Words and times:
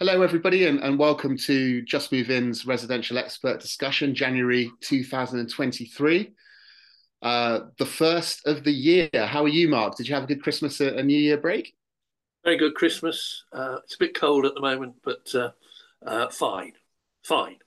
Hello, 0.00 0.22
everybody, 0.22 0.64
and, 0.64 0.80
and 0.80 0.98
welcome 0.98 1.36
to 1.36 1.82
Just 1.82 2.10
Move 2.10 2.30
In's 2.30 2.64
residential 2.64 3.18
expert 3.18 3.60
discussion, 3.60 4.14
January 4.14 4.72
2023. 4.80 6.32
Uh, 7.20 7.60
the 7.76 7.84
first 7.84 8.46
of 8.46 8.64
the 8.64 8.72
year. 8.72 9.10
How 9.12 9.44
are 9.44 9.48
you, 9.48 9.68
Mark? 9.68 9.98
Did 9.98 10.08
you 10.08 10.14
have 10.14 10.24
a 10.24 10.26
good 10.26 10.42
Christmas 10.42 10.80
and 10.80 11.06
New 11.06 11.18
Year 11.18 11.36
break? 11.36 11.74
Very 12.44 12.56
good 12.56 12.74
Christmas. 12.74 13.44
Uh, 13.52 13.76
it's 13.84 13.96
a 13.96 13.98
bit 13.98 14.18
cold 14.18 14.46
at 14.46 14.54
the 14.54 14.62
moment, 14.62 14.94
but 15.04 15.30
uh, 15.34 15.50
uh 16.06 16.30
fine, 16.30 16.72
fine. 17.22 17.58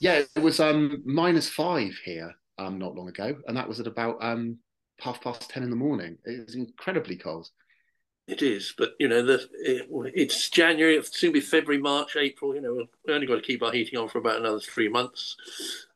Yeah, 0.00 0.22
it 0.34 0.40
was 0.40 0.60
um, 0.60 1.02
minus 1.04 1.50
five 1.50 1.92
here 2.06 2.32
um, 2.56 2.78
not 2.78 2.94
long 2.94 3.08
ago, 3.08 3.36
and 3.46 3.54
that 3.58 3.68
was 3.68 3.80
at 3.80 3.86
about 3.86 4.16
um, 4.22 4.60
half 4.98 5.20
past 5.20 5.50
ten 5.50 5.62
in 5.62 5.68
the 5.68 5.76
morning. 5.76 6.16
It 6.24 6.46
was 6.46 6.54
incredibly 6.54 7.16
cold. 7.16 7.50
It 8.26 8.40
is, 8.40 8.72
but 8.78 8.94
you 8.98 9.08
know, 9.08 9.22
the, 9.22 9.34
it, 9.52 9.86
it's 10.14 10.48
January. 10.48 10.96
It'll 10.96 11.04
soon 11.04 11.32
be 11.32 11.40
February, 11.40 11.80
March, 11.80 12.16
April. 12.16 12.54
You 12.54 12.62
know, 12.62 12.86
we 13.06 13.12
only 13.12 13.26
got 13.26 13.34
to 13.34 13.42
keep 13.42 13.62
our 13.62 13.70
heating 13.70 13.98
on 13.98 14.08
for 14.08 14.18
about 14.18 14.40
another 14.40 14.60
three 14.60 14.88
months. 14.88 15.36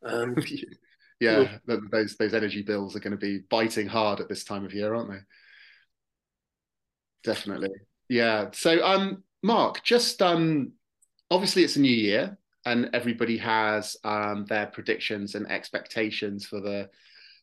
Um, 0.02 0.37
yeah, 1.21 1.57
well, 1.66 1.80
those 1.91 2.16
those 2.16 2.35
energy 2.35 2.61
bills 2.61 2.95
are 2.95 3.01
going 3.01 3.12
to 3.12 3.16
be 3.16 3.38
biting 3.49 3.87
hard 3.87 4.21
at 4.21 4.29
this 4.29 4.45
time 4.45 4.66
of 4.66 4.75
year, 4.75 4.95
aren't 4.95 5.11
they? 5.11 5.21
Definitely. 7.25 7.71
Yeah. 8.11 8.51
So, 8.52 8.85
um, 8.85 9.23
Mark, 9.43 9.83
just 9.83 10.21
um, 10.21 10.73
obviously 11.30 11.65
it's 11.65 11.77
a 11.77 11.80
new 11.80 11.91
year, 11.91 12.37
and 12.66 12.91
everybody 12.93 13.38
has 13.38 13.97
um 14.05 14.45
their 14.45 14.66
predictions 14.66 15.35
and 15.35 15.51
expectations 15.51 16.45
for 16.45 16.60
the 16.60 16.91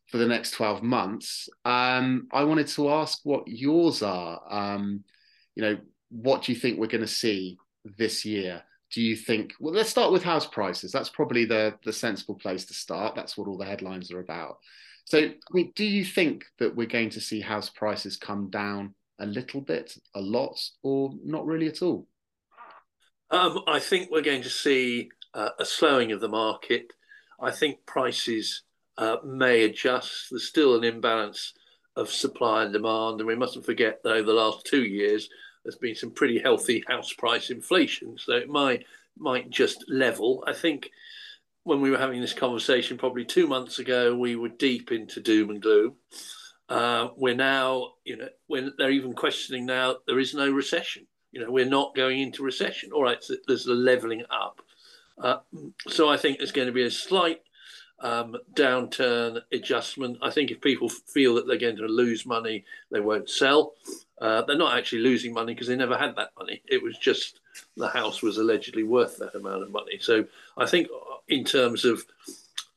for 0.08 0.18
the 0.18 0.28
next 0.28 0.52
12 0.52 0.84
months. 0.84 1.50
Um, 1.64 2.28
I 2.32 2.44
wanted 2.44 2.68
to 2.68 2.90
ask 2.90 3.20
what 3.24 3.48
yours 3.48 4.02
are. 4.02 4.42
Um, 4.50 5.04
you 5.56 5.64
know, 5.64 5.78
what 6.10 6.44
do 6.44 6.52
you 6.52 6.58
think 6.58 6.80
we're 6.80 6.88
going 6.88 7.02
to 7.02 7.08
see 7.08 7.58
this 7.98 8.26
year? 8.26 8.64
Do 8.92 9.02
you 9.02 9.16
think? 9.16 9.54
Well, 9.60 9.74
let's 9.74 9.90
start 9.90 10.12
with 10.12 10.24
house 10.24 10.46
prices. 10.46 10.92
That's 10.92 11.10
probably 11.10 11.46
the 11.46 11.74
the 11.84 11.92
sensible 11.92 12.36
place 12.36 12.66
to 12.66 12.74
start. 12.74 13.16
That's 13.16 13.36
what 13.36 13.48
all 13.48 13.58
the 13.58 13.66
headlines 13.66 14.12
are 14.12 14.20
about. 14.20 14.60
So, 15.06 15.20
I 15.20 15.34
mean, 15.54 15.72
do 15.76 15.84
you 15.84 16.06
think 16.06 16.46
that 16.60 16.76
we're 16.76 16.88
going 16.88 17.12
to 17.12 17.22
see 17.22 17.42
house 17.42 17.70
prices 17.70 18.16
come 18.18 18.50
down 18.50 18.94
a 19.20 19.26
little 19.26 19.62
bit, 19.62 19.98
a 20.16 20.22
lot, 20.22 20.60
or 20.82 21.14
not 21.24 21.46
really 21.46 21.68
at 21.68 21.82
all? 21.82 22.08
Um, 23.30 23.62
I 23.68 23.80
think 23.80 24.10
we're 24.10 24.22
going 24.22 24.44
to 24.44 24.50
see 24.50 25.10
uh, 25.34 25.50
a 25.60 25.66
slowing 25.66 26.12
of 26.12 26.22
the 26.22 26.30
market. 26.30 26.94
I 27.40 27.52
think 27.52 27.86
prices 27.86 28.64
uh, 28.98 29.18
may 29.24 29.64
adjust. 29.64 30.28
There's 30.32 30.48
still 30.48 30.76
an 30.76 30.84
imbalance 30.84 31.54
of 31.96 32.10
supply 32.10 32.64
and 32.64 32.74
demand, 32.74 33.20
and 33.20 33.28
we 33.28 33.36
mustn't 33.36 33.66
forget 33.66 34.04
that 34.04 34.14
over 34.14 34.28
the 34.28 34.34
last 34.34 34.66
two 34.66 34.84
years 34.84 35.30
there's 35.64 35.76
been 35.76 35.96
some 35.96 36.12
pretty 36.12 36.40
healthy 36.40 36.84
house 36.88 37.12
price 37.14 37.50
inflation, 37.50 38.18
so 38.18 38.34
it 38.34 38.48
might 38.48 38.86
might 39.18 39.50
just 39.50 39.86
level. 39.90 40.44
I 40.46 40.54
think 40.54 40.90
when 41.64 41.82
we 41.82 41.90
were 41.90 41.98
having 41.98 42.22
this 42.22 42.34
conversation 42.34 42.98
probably 42.98 43.26
two 43.26 43.48
months 43.48 43.80
ago, 43.80 44.16
we 44.16 44.36
were 44.36 44.50
deep 44.50 44.92
into 44.92 45.20
doom 45.20 45.50
and 45.50 45.62
gloom. 45.62 45.96
Uh, 46.70 47.10
we're 47.16 47.36
now, 47.36 47.94
you 48.04 48.18
know, 48.18 48.28
when 48.48 48.74
they're 48.78 48.92
even 48.92 49.14
questioning 49.14 49.66
now 49.66 49.96
there 50.08 50.20
is 50.20 50.34
no 50.34 50.52
recession. 50.52 51.08
You 51.32 51.42
know, 51.42 51.52
we're 51.52 51.66
not 51.66 51.96
going 51.96 52.22
into 52.22 52.44
recession. 52.44 52.92
All 52.92 53.04
right, 53.04 53.24
so 53.24 53.36
there's 53.48 53.66
a 53.66 53.74
leveling 53.74 54.24
up. 54.30 54.62
Uh, 55.18 55.38
so 55.88 56.10
I 56.10 56.18
think 56.18 56.38
there's 56.38 56.52
going 56.52 56.68
to 56.68 56.74
be 56.74 56.84
a 56.84 56.92
slight 56.92 57.40
um, 58.00 58.36
downturn 58.54 59.42
adjustment. 59.52 60.18
I 60.22 60.30
think 60.30 60.52
if 60.52 60.62
people 60.62 60.90
feel 60.90 61.36
that 61.36 61.48
they're 61.48 61.58
going 61.58 61.78
to 61.78 61.88
lose 61.88 62.26
money, 62.26 62.66
they 62.92 63.00
won't 63.00 63.30
sell. 63.30 63.74
Uh, 64.20 64.42
they're 64.44 64.58
not 64.58 64.78
actually 64.78 65.02
losing 65.02 65.34
money 65.34 65.54
because 65.54 65.68
they 65.68 65.76
never 65.76 65.98
had 65.98 66.16
that 66.16 66.32
money. 66.38 66.62
It 66.68 66.82
was 66.82 66.98
just 66.98 67.40
the 67.78 67.88
house 67.88 68.22
was 68.22 68.38
allegedly 68.38 68.84
worth 68.84 69.18
that 69.18 69.36
amount 69.36 69.64
of 69.64 69.72
money. 69.72 69.98
So 70.00 70.26
I 70.58 70.66
think 70.66 70.88
in 71.28 71.44
terms 71.44 71.86
of 71.86 72.06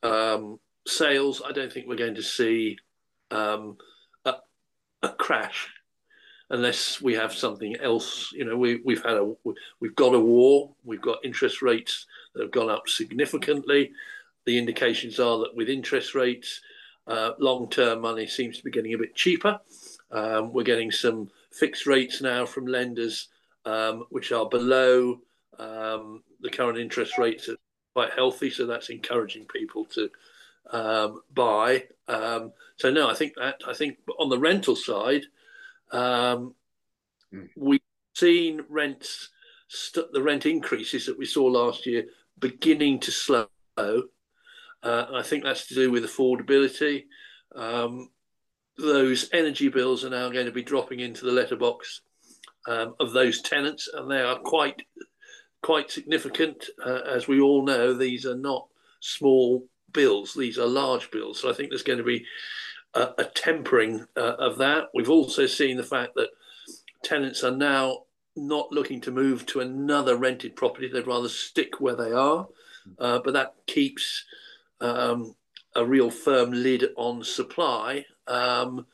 um, 0.02 0.58
sales, 0.86 1.42
I 1.44 1.52
don't 1.52 1.72
think 1.72 1.86
we're 1.86 1.96
going 1.96 2.14
to 2.16 2.22
see 2.22 2.78
um, 3.30 3.76
a, 4.24 4.34
a 5.02 5.10
crash 5.10 5.68
unless 6.50 7.00
we 7.00 7.14
have 7.14 7.32
something 7.34 7.76
else. 7.76 8.32
You 8.32 8.44
know, 8.44 8.56
we, 8.56 8.80
we've 8.84 9.02
had 9.02 9.16
a 9.16 9.32
we've 9.80 9.96
got 9.96 10.14
a 10.14 10.20
war, 10.20 10.70
we've 10.84 11.02
got 11.02 11.24
interest 11.24 11.62
rates 11.62 12.06
that 12.34 12.42
have 12.42 12.52
gone 12.52 12.70
up 12.70 12.88
significantly 12.88 13.92
the 14.48 14.56
indications 14.56 15.20
are 15.20 15.40
that 15.40 15.54
with 15.54 15.68
interest 15.68 16.14
rates, 16.14 16.62
uh, 17.06 17.32
long-term 17.38 18.00
money 18.00 18.26
seems 18.26 18.56
to 18.56 18.64
be 18.64 18.70
getting 18.70 18.94
a 18.94 18.98
bit 18.98 19.14
cheaper. 19.14 19.60
Um, 20.10 20.54
we're 20.54 20.62
getting 20.62 20.90
some 20.90 21.28
fixed 21.52 21.86
rates 21.86 22.22
now 22.22 22.46
from 22.46 22.66
lenders, 22.66 23.28
um, 23.66 24.06
which 24.08 24.32
are 24.32 24.48
below 24.48 25.20
um, 25.58 26.22
the 26.40 26.48
current 26.48 26.78
interest 26.78 27.18
rates, 27.18 27.50
are 27.50 27.58
quite 27.94 28.14
healthy. 28.14 28.48
So 28.48 28.64
that's 28.64 28.88
encouraging 28.88 29.44
people 29.44 29.84
to 29.96 30.08
um, 30.70 31.20
buy. 31.34 31.84
Um, 32.08 32.52
so 32.76 32.90
no, 32.90 33.10
I 33.10 33.14
think 33.14 33.34
that 33.34 33.60
I 33.68 33.74
think 33.74 33.98
on 34.18 34.30
the 34.30 34.38
rental 34.38 34.76
side, 34.76 35.24
mm. 35.92 36.52
we've 37.54 37.80
seen 38.14 38.64
rents, 38.70 39.28
st- 39.68 40.10
the 40.14 40.22
rent 40.22 40.46
increases 40.46 41.04
that 41.04 41.18
we 41.18 41.26
saw 41.26 41.44
last 41.44 41.84
year 41.84 42.06
beginning 42.38 42.98
to 43.00 43.10
slow. 43.10 43.46
Uh, 44.82 45.06
I 45.12 45.22
think 45.22 45.44
that's 45.44 45.66
to 45.68 45.74
do 45.74 45.90
with 45.90 46.04
affordability. 46.04 47.04
Um, 47.54 48.10
those 48.76 49.28
energy 49.32 49.68
bills 49.68 50.04
are 50.04 50.10
now 50.10 50.28
going 50.28 50.46
to 50.46 50.52
be 50.52 50.62
dropping 50.62 51.00
into 51.00 51.24
the 51.24 51.32
letterbox 51.32 52.02
um, 52.68 52.94
of 53.00 53.12
those 53.12 53.42
tenants, 53.42 53.88
and 53.92 54.10
they 54.10 54.20
are 54.20 54.38
quite 54.38 54.82
quite 55.62 55.90
significant. 55.90 56.64
Uh, 56.84 57.00
as 57.06 57.26
we 57.26 57.40
all 57.40 57.64
know, 57.64 57.92
these 57.92 58.24
are 58.24 58.36
not 58.36 58.68
small 59.00 59.66
bills; 59.92 60.34
these 60.34 60.58
are 60.58 60.66
large 60.66 61.10
bills. 61.10 61.40
So 61.40 61.50
I 61.50 61.54
think 61.54 61.70
there's 61.70 61.82
going 61.82 61.98
to 61.98 62.04
be 62.04 62.24
a, 62.94 63.08
a 63.18 63.24
tempering 63.24 64.06
uh, 64.16 64.36
of 64.38 64.58
that. 64.58 64.84
We've 64.94 65.10
also 65.10 65.46
seen 65.46 65.76
the 65.76 65.82
fact 65.82 66.14
that 66.14 66.28
tenants 67.02 67.42
are 67.42 67.56
now 67.56 68.04
not 68.36 68.70
looking 68.70 69.00
to 69.00 69.10
move 69.10 69.44
to 69.46 69.60
another 69.60 70.16
rented 70.16 70.54
property; 70.54 70.88
they'd 70.88 71.06
rather 71.06 71.28
stick 71.28 71.80
where 71.80 71.96
they 71.96 72.12
are. 72.12 72.46
Uh, 72.98 73.18
but 73.24 73.34
that 73.34 73.54
keeps 73.66 74.24
um, 74.80 75.34
a 75.74 75.84
real 75.84 76.10
firm 76.10 76.52
lid 76.52 76.84
on 76.96 77.22
supply. 77.22 78.04
Um, 78.26 78.86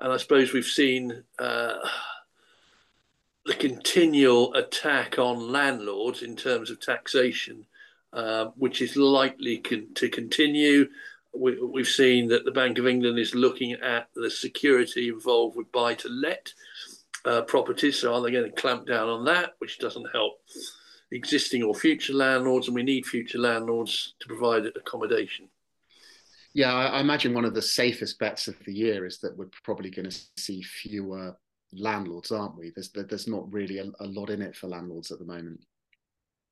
and 0.00 0.12
I 0.12 0.16
suppose 0.16 0.52
we've 0.52 0.64
seen 0.64 1.22
uh, 1.38 1.74
the 3.46 3.54
continual 3.54 4.54
attack 4.54 5.18
on 5.18 5.52
landlords 5.52 6.22
in 6.22 6.36
terms 6.36 6.70
of 6.70 6.80
taxation, 6.80 7.66
uh, 8.12 8.46
which 8.56 8.80
is 8.82 8.96
likely 8.96 9.58
con- 9.58 9.88
to 9.94 10.08
continue. 10.08 10.88
We, 11.34 11.56
have 11.76 11.88
seen 11.88 12.28
that 12.28 12.44
the 12.44 12.50
Bank 12.50 12.78
of 12.78 12.86
England 12.86 13.18
is 13.18 13.34
looking 13.34 13.72
at 13.72 14.08
the 14.14 14.30
security 14.30 15.08
involved 15.08 15.56
with 15.56 15.72
buy 15.72 15.94
to 15.94 16.08
let 16.08 16.52
uh, 17.24 17.42
properties. 17.42 17.98
So, 17.98 18.14
are 18.14 18.20
they 18.20 18.30
going 18.30 18.44
to 18.44 18.60
clamp 18.60 18.86
down 18.86 19.08
on 19.08 19.24
that, 19.26 19.54
which 19.58 19.78
doesn't 19.78 20.10
help 20.12 20.40
existing 21.12 21.62
or 21.62 21.74
future 21.74 22.14
landlords, 22.14 22.68
and 22.68 22.74
we 22.74 22.82
need 22.82 23.06
future 23.06 23.38
landlords 23.38 24.14
to 24.20 24.28
provide 24.28 24.66
accommodation. 24.66 25.48
Yeah, 26.54 26.74
I, 26.74 27.00
imagine 27.00 27.32
one 27.32 27.44
of 27.44 27.54
the 27.54 27.62
safest 27.62 28.18
bets 28.18 28.46
of 28.46 28.56
the 28.66 28.74
year 28.74 29.06
is 29.06 29.18
that 29.20 29.36
we're 29.36 29.48
probably 29.64 29.90
going 29.90 30.10
to 30.10 30.20
see 30.36 30.62
fewer 30.62 31.36
landlords, 31.72 32.30
aren't 32.30 32.58
we? 32.58 32.72
There's 32.74 32.90
there's 32.90 33.28
not 33.28 33.50
really 33.52 33.78
a, 33.78 33.86
a 34.00 34.06
lot 34.06 34.28
in 34.30 34.42
it 34.42 34.54
for 34.54 34.66
landlords 34.66 35.10
at 35.10 35.18
the 35.18 35.24
moment. 35.24 35.60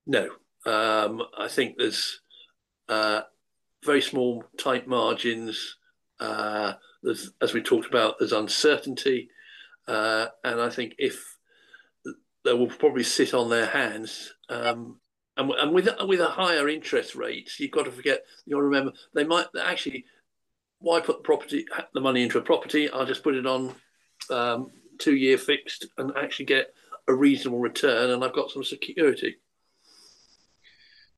No, 0.06 0.30
um, 0.64 1.22
I 1.36 1.48
think 1.48 1.76
there's 1.76 2.20
uh, 2.88 3.22
very 3.84 4.00
small, 4.00 4.44
tight 4.58 4.88
margins. 4.88 5.76
Uh, 6.18 6.74
there's, 7.02 7.32
as 7.42 7.52
we 7.52 7.62
talked 7.62 7.86
about, 7.86 8.18
there's 8.18 8.32
uncertainty, 8.32 9.28
uh, 9.86 10.26
and 10.44 10.60
I 10.60 10.70
think 10.70 10.94
if 10.98 11.36
they 12.44 12.52
will 12.52 12.68
probably 12.68 13.04
sit 13.04 13.34
on 13.34 13.50
their 13.50 13.66
hands. 13.66 14.34
Um, 14.50 15.00
and, 15.36 15.50
and 15.52 15.72
with 15.72 15.88
with 16.06 16.20
a 16.20 16.28
higher 16.28 16.68
interest 16.68 17.14
rate, 17.14 17.50
you've 17.58 17.70
got 17.70 17.84
to 17.84 17.92
forget. 17.92 18.24
You 18.44 18.56
got 18.56 18.60
to 18.60 18.66
remember 18.66 18.92
they 19.14 19.24
might 19.24 19.46
actually. 19.60 20.04
Why 20.82 21.00
put 21.00 21.18
the 21.18 21.22
property 21.22 21.66
the 21.92 22.00
money 22.00 22.22
into 22.22 22.38
a 22.38 22.42
property? 22.42 22.90
I'll 22.90 23.06
just 23.06 23.22
put 23.22 23.34
it 23.34 23.46
on 23.46 23.74
um, 24.30 24.70
two 24.98 25.14
year 25.14 25.36
fixed 25.38 25.86
and 25.98 26.12
actually 26.16 26.46
get 26.46 26.74
a 27.06 27.14
reasonable 27.14 27.58
return, 27.58 28.10
and 28.10 28.24
I've 28.24 28.32
got 28.32 28.50
some 28.50 28.64
security. 28.64 29.36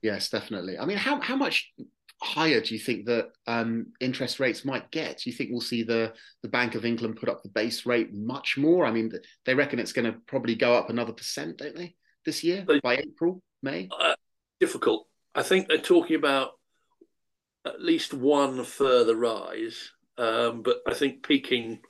Yes, 0.02 0.28
definitely. 0.30 0.78
I 0.78 0.84
mean, 0.84 0.96
how 0.96 1.20
how 1.20 1.36
much 1.36 1.72
higher 2.20 2.60
do 2.60 2.74
you 2.74 2.80
think 2.80 3.06
that 3.06 3.30
um, 3.46 3.86
interest 4.00 4.40
rates 4.40 4.64
might 4.64 4.90
get? 4.90 5.18
Do 5.18 5.30
you 5.30 5.36
think 5.36 5.50
we'll 5.50 5.60
see 5.60 5.82
the 5.82 6.12
the 6.42 6.48
Bank 6.48 6.74
of 6.74 6.84
England 6.84 7.16
put 7.16 7.28
up 7.28 7.42
the 7.42 7.48
base 7.48 7.86
rate 7.86 8.12
much 8.12 8.56
more? 8.58 8.84
I 8.84 8.90
mean, 8.90 9.12
they 9.44 9.54
reckon 9.54 9.78
it's 9.78 9.92
going 9.92 10.12
to 10.12 10.18
probably 10.26 10.54
go 10.54 10.74
up 10.74 10.90
another 10.90 11.12
percent, 11.12 11.58
don't 11.58 11.76
they, 11.76 11.94
this 12.24 12.44
year 12.44 12.66
by 12.82 12.98
April, 12.98 13.42
May? 13.62 13.88
Uh, 13.96 14.14
difficult. 14.60 15.06
I 15.34 15.42
think 15.42 15.68
they're 15.68 15.78
talking 15.78 16.16
about 16.16 16.52
at 17.64 17.80
least 17.80 18.12
one 18.12 18.64
further 18.64 19.16
rise, 19.16 19.92
um, 20.18 20.62
but 20.62 20.82
I 20.86 20.94
think 20.94 21.26
peaking 21.26 21.80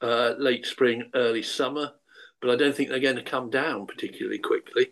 uh, 0.00 0.34
late 0.38 0.66
spring, 0.66 1.10
early 1.14 1.42
summer. 1.42 1.92
But 2.40 2.50
I 2.50 2.56
don't 2.56 2.76
think 2.76 2.90
they're 2.90 3.00
going 3.00 3.16
to 3.16 3.22
come 3.22 3.50
down 3.50 3.86
particularly 3.86 4.38
quickly. 4.38 4.88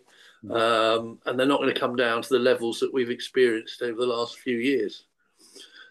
um, 0.51 1.19
and 1.25 1.39
they're 1.39 1.47
not 1.47 1.59
going 1.59 1.73
to 1.73 1.79
come 1.79 1.95
down 1.95 2.21
to 2.21 2.29
the 2.29 2.39
levels 2.39 2.79
that 2.79 2.93
we've 2.93 3.09
experienced 3.09 3.81
over 3.81 3.99
the 3.99 4.07
last 4.07 4.39
few 4.39 4.57
years. 4.57 5.05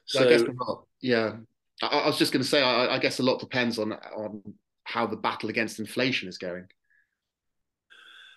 So, 0.06 0.24
I 0.24 0.28
guess 0.28 0.42
not. 0.42 0.84
Yeah, 1.00 1.36
I, 1.82 1.86
I 1.86 2.06
was 2.06 2.18
just 2.18 2.32
going 2.32 2.42
to 2.42 2.48
say, 2.48 2.62
I, 2.62 2.94
I 2.94 2.98
guess 2.98 3.20
a 3.20 3.22
lot 3.22 3.40
depends 3.40 3.78
on 3.78 3.92
on 3.92 4.42
how 4.84 5.06
the 5.06 5.16
battle 5.16 5.48
against 5.48 5.80
inflation 5.80 6.28
is 6.28 6.38
going. 6.38 6.66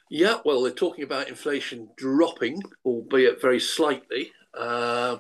Yeah, 0.10 0.38
well, 0.46 0.62
they're 0.64 0.72
talking 0.72 1.04
about 1.04 1.28
inflation 1.28 1.90
dropping, 1.98 2.62
albeit 2.86 3.42
very 3.42 3.60
slightly, 3.60 4.32
uh, 4.54 5.18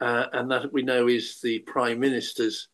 uh, 0.00 0.26
and 0.32 0.50
that 0.50 0.72
we 0.72 0.82
know 0.82 1.08
is 1.08 1.40
the 1.40 1.60
prime 1.60 2.00
minister's 2.00 2.68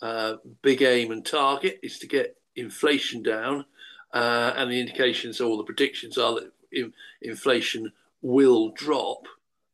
uh, 0.00 0.36
big 0.62 0.82
aim 0.82 1.10
and 1.10 1.24
target 1.24 1.80
is 1.82 1.98
to 2.00 2.06
get 2.06 2.36
inflation 2.54 3.22
down, 3.22 3.64
uh, 4.12 4.52
and 4.56 4.70
the 4.70 4.80
indications 4.80 5.40
or 5.40 5.56
the 5.56 5.64
predictions 5.64 6.18
are 6.18 6.34
that 6.34 6.52
in, 6.70 6.92
inflation 7.20 7.92
will 8.20 8.70
drop, 8.70 9.26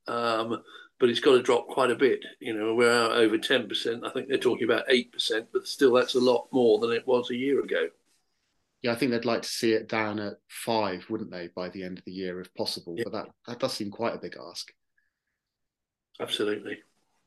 um, 0.06 0.62
but 0.98 1.10
it's 1.10 1.20
got 1.20 1.32
to 1.32 1.42
drop 1.42 1.68
quite 1.68 1.90
a 1.90 1.94
bit. 1.94 2.24
You 2.40 2.54
know, 2.54 2.74
we're 2.74 2.90
over 2.90 3.36
ten 3.36 3.68
percent. 3.68 4.04
I 4.04 4.10
think 4.10 4.28
they're 4.28 4.38
talking 4.38 4.64
about 4.64 4.84
eight 4.88 5.12
percent, 5.12 5.48
but 5.52 5.66
still, 5.68 5.92
that's 5.92 6.14
a 6.14 6.20
lot 6.20 6.48
more 6.52 6.78
than 6.78 6.92
it 6.92 7.06
was 7.06 7.30
a 7.30 7.36
year 7.36 7.60
ago. 7.60 7.88
Yeah, 8.82 8.92
I 8.92 8.94
think 8.94 9.10
they'd 9.10 9.24
like 9.24 9.42
to 9.42 9.48
see 9.48 9.72
it 9.72 9.88
down 9.88 10.20
at 10.20 10.34
five, 10.48 11.04
wouldn't 11.10 11.30
they, 11.30 11.48
by 11.54 11.68
the 11.68 11.82
end 11.82 11.98
of 11.98 12.04
the 12.04 12.12
year, 12.12 12.40
if 12.40 12.52
possible? 12.54 12.94
Yeah. 12.96 13.04
But 13.04 13.12
that 13.12 13.28
that 13.46 13.58
does 13.58 13.72
seem 13.72 13.90
quite 13.90 14.14
a 14.14 14.18
big 14.18 14.36
ask. 14.40 14.72
Absolutely. 16.20 16.78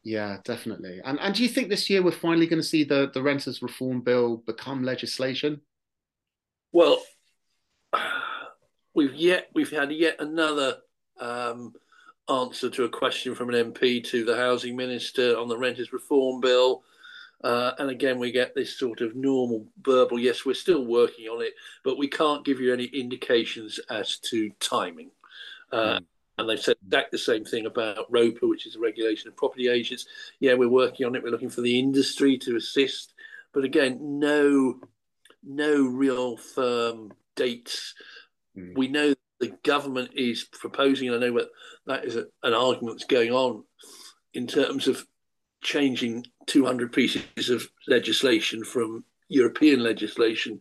Yeah, 0.04 0.38
definitely. 0.44 1.02
And 1.04 1.20
and 1.20 1.36
do 1.36 1.44
you 1.44 1.50
think 1.50 1.70
this 1.70 1.90
year 1.90 2.02
we're 2.02 2.12
finally 2.12 2.48
going 2.48 2.62
to 2.62 2.68
see 2.68 2.84
the 2.84 3.12
the 3.14 3.22
renters 3.22 3.62
reform 3.62 4.02
bill 4.02 4.38
become 4.38 4.84
legislation? 4.84 5.62
Well, 6.72 7.02
we've 8.94 9.14
yet 9.14 9.50
we've 9.54 9.72
had 9.72 9.92
yet 9.92 10.16
another 10.20 10.78
um, 11.20 11.74
answer 12.30 12.70
to 12.70 12.86
a 12.86 12.90
question 12.90 13.36
from 13.36 13.54
an 13.54 13.74
MP 13.74 14.04
to 14.06 14.24
the 14.24 14.36
housing 14.36 14.76
minister 14.76 15.38
on 15.38 15.48
the 15.48 15.58
renters 15.58 15.94
reform 15.94 16.42
bill. 16.42 16.84
Uh, 17.44 17.72
and 17.80 17.90
again, 17.90 18.20
we 18.20 18.32
get 18.32 18.54
this 18.54 18.78
sort 18.78 19.02
of 19.02 19.16
normal 19.16 19.66
verbal, 19.82 20.20
yes, 20.20 20.46
we're 20.46 20.54
still 20.54 20.86
working 20.86 21.28
on 21.28 21.42
it, 21.42 21.54
but 21.84 21.98
we 21.98 22.08
can't 22.08 22.46
give 22.46 22.60
you 22.60 22.72
any 22.72 22.86
indications 22.86 23.80
as 23.90 24.20
to 24.20 24.52
timing. 24.60 25.10
Uh, 25.72 26.00
mm. 26.00 26.06
And 26.38 26.50
they've 26.50 26.60
said 26.60 26.78
exactly 26.86 27.18
the 27.18 27.24
same 27.24 27.46
thing 27.46 27.66
about 27.66 28.12
ROPA, 28.12 28.48
which 28.48 28.66
is 28.66 28.74
the 28.74 28.80
regulation 28.80 29.28
of 29.28 29.36
property 29.36 29.68
agents. 29.68 30.06
Yeah, 30.40 30.54
we're 30.54 30.70
working 30.70 31.06
on 31.06 31.16
it. 31.16 31.24
We're 31.24 31.30
looking 31.30 31.50
for 31.50 31.62
the 31.62 31.78
industry 31.78 32.38
to 32.40 32.56
assist, 32.56 33.14
but 33.54 33.64
again, 33.64 34.20
no, 34.20 34.80
no 35.44 35.84
real 35.84 36.38
firm 36.38 37.14
dates. 37.36 37.94
Mm. 38.58 38.78
We 38.78 38.88
know 38.88 39.14
the 39.40 39.54
government 39.64 40.12
is 40.16 40.44
proposing, 40.44 41.10
and 41.10 41.18
I 41.18 41.28
know 41.28 41.38
that 41.40 41.50
that 41.88 42.06
is 42.06 42.16
a, 42.16 42.26
an 42.44 42.54
argument 42.54 42.98
that's 42.98 43.12
going 43.12 43.32
on 43.32 43.64
in 44.34 44.48
terms 44.48 44.88
of 44.88 45.06
changing 45.62 46.26
200 46.48 46.92
pieces 46.92 47.50
of 47.50 47.68
legislation 47.88 48.64
from 48.64 49.04
European 49.30 49.82
legislation 49.82 50.60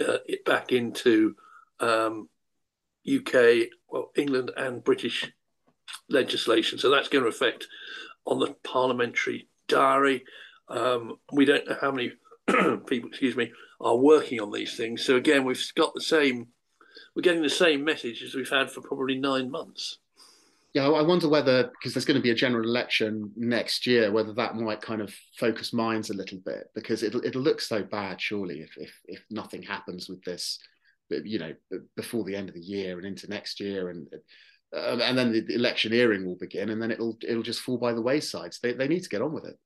uh, 0.00 0.18
back 0.46 0.72
into 0.72 1.34
um, 1.80 2.28
UK, 3.10 3.68
well, 3.88 4.10
England 4.16 4.52
and 4.56 4.84
British 4.84 5.32
legislation. 6.08 6.78
So 6.78 6.90
that's 6.90 7.08
going 7.08 7.24
to 7.24 7.30
affect 7.30 7.66
on 8.26 8.38
the 8.38 8.54
parliamentary 8.62 9.48
diary. 9.68 10.24
Um, 10.68 11.16
we 11.32 11.44
don't 11.44 11.68
know 11.68 11.76
how 11.80 11.90
many 11.90 12.12
people, 12.86 13.08
excuse 13.08 13.36
me, 13.36 13.52
are 13.80 13.96
working 13.96 14.40
on 14.40 14.52
these 14.52 14.76
things. 14.76 15.04
So 15.04 15.16
again, 15.16 15.44
we've 15.44 15.60
got 15.74 15.94
the 15.94 16.00
same, 16.00 16.48
we're 17.14 17.22
getting 17.22 17.42
the 17.42 17.50
same 17.50 17.84
message 17.84 18.22
as 18.22 18.34
we've 18.34 18.48
had 18.48 18.70
for 18.70 18.80
probably 18.80 19.18
nine 19.18 19.50
months. 19.50 19.98
Yeah, 20.74 20.88
I 20.88 21.02
wonder 21.02 21.28
whether 21.28 21.64
because 21.64 21.92
there's 21.92 22.06
going 22.06 22.16
to 22.16 22.22
be 22.22 22.30
a 22.30 22.34
general 22.34 22.66
election 22.66 23.30
next 23.36 23.86
year, 23.86 24.10
whether 24.10 24.32
that 24.32 24.56
might 24.56 24.80
kind 24.80 25.02
of 25.02 25.14
focus 25.38 25.74
minds 25.74 26.08
a 26.08 26.14
little 26.14 26.38
bit 26.38 26.68
because 26.74 27.02
it'll 27.02 27.22
it'll 27.24 27.42
look 27.42 27.60
so 27.60 27.82
bad, 27.82 28.20
surely, 28.20 28.60
if 28.60 28.78
if 28.78 28.98
if 29.04 29.22
nothing 29.30 29.62
happens 29.62 30.08
with 30.08 30.22
this, 30.24 30.58
you 31.10 31.38
know, 31.38 31.52
before 31.94 32.24
the 32.24 32.34
end 32.34 32.48
of 32.48 32.54
the 32.54 32.60
year 32.62 32.96
and 32.96 33.06
into 33.06 33.28
next 33.28 33.60
year, 33.60 33.90
and 33.90 34.08
uh, 34.74 34.96
and 35.02 35.18
then 35.18 35.32
the 35.32 35.54
electioneering 35.54 36.24
will 36.24 36.38
begin, 36.38 36.70
and 36.70 36.80
then 36.80 36.90
it'll 36.90 37.18
it'll 37.28 37.42
just 37.42 37.60
fall 37.60 37.76
by 37.76 37.92
the 37.92 38.00
wayside. 38.00 38.54
So 38.54 38.60
they 38.62 38.72
they 38.72 38.88
need 38.88 39.02
to 39.02 39.10
get 39.10 39.20
on 39.20 39.34
with 39.34 39.44
it. 39.44 39.58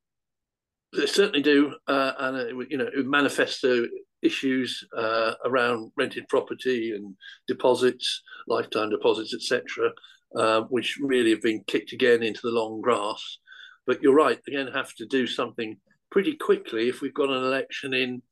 They 0.92 1.06
certainly 1.06 1.42
do, 1.42 1.72
uh, 1.86 2.12
and 2.18 2.36
it, 2.36 2.70
you 2.70 2.78
know, 2.78 2.90
manifesto 2.96 3.86
issues 4.22 4.84
uh, 4.96 5.34
around 5.44 5.92
rented 5.96 6.26
property 6.28 6.96
and 6.96 7.14
deposits, 7.46 8.22
lifetime 8.48 8.90
deposits, 8.90 9.32
etc 9.32 9.92
uh, 10.36 10.62
which 10.62 10.98
really 11.00 11.30
have 11.30 11.42
been 11.42 11.64
kicked 11.66 11.92
again 11.92 12.22
into 12.22 12.40
the 12.42 12.50
long 12.50 12.80
grass. 12.80 13.38
But 13.86 14.02
you're 14.02 14.14
right, 14.14 14.40
again, 14.46 14.68
have 14.74 14.94
to 14.96 15.06
do 15.06 15.26
something 15.26 15.78
pretty 16.10 16.36
quickly 16.36 16.88
if 16.88 17.00
we've 17.00 17.14
got 17.14 17.30
an 17.30 17.42
election 17.42 17.94
in 17.94 18.22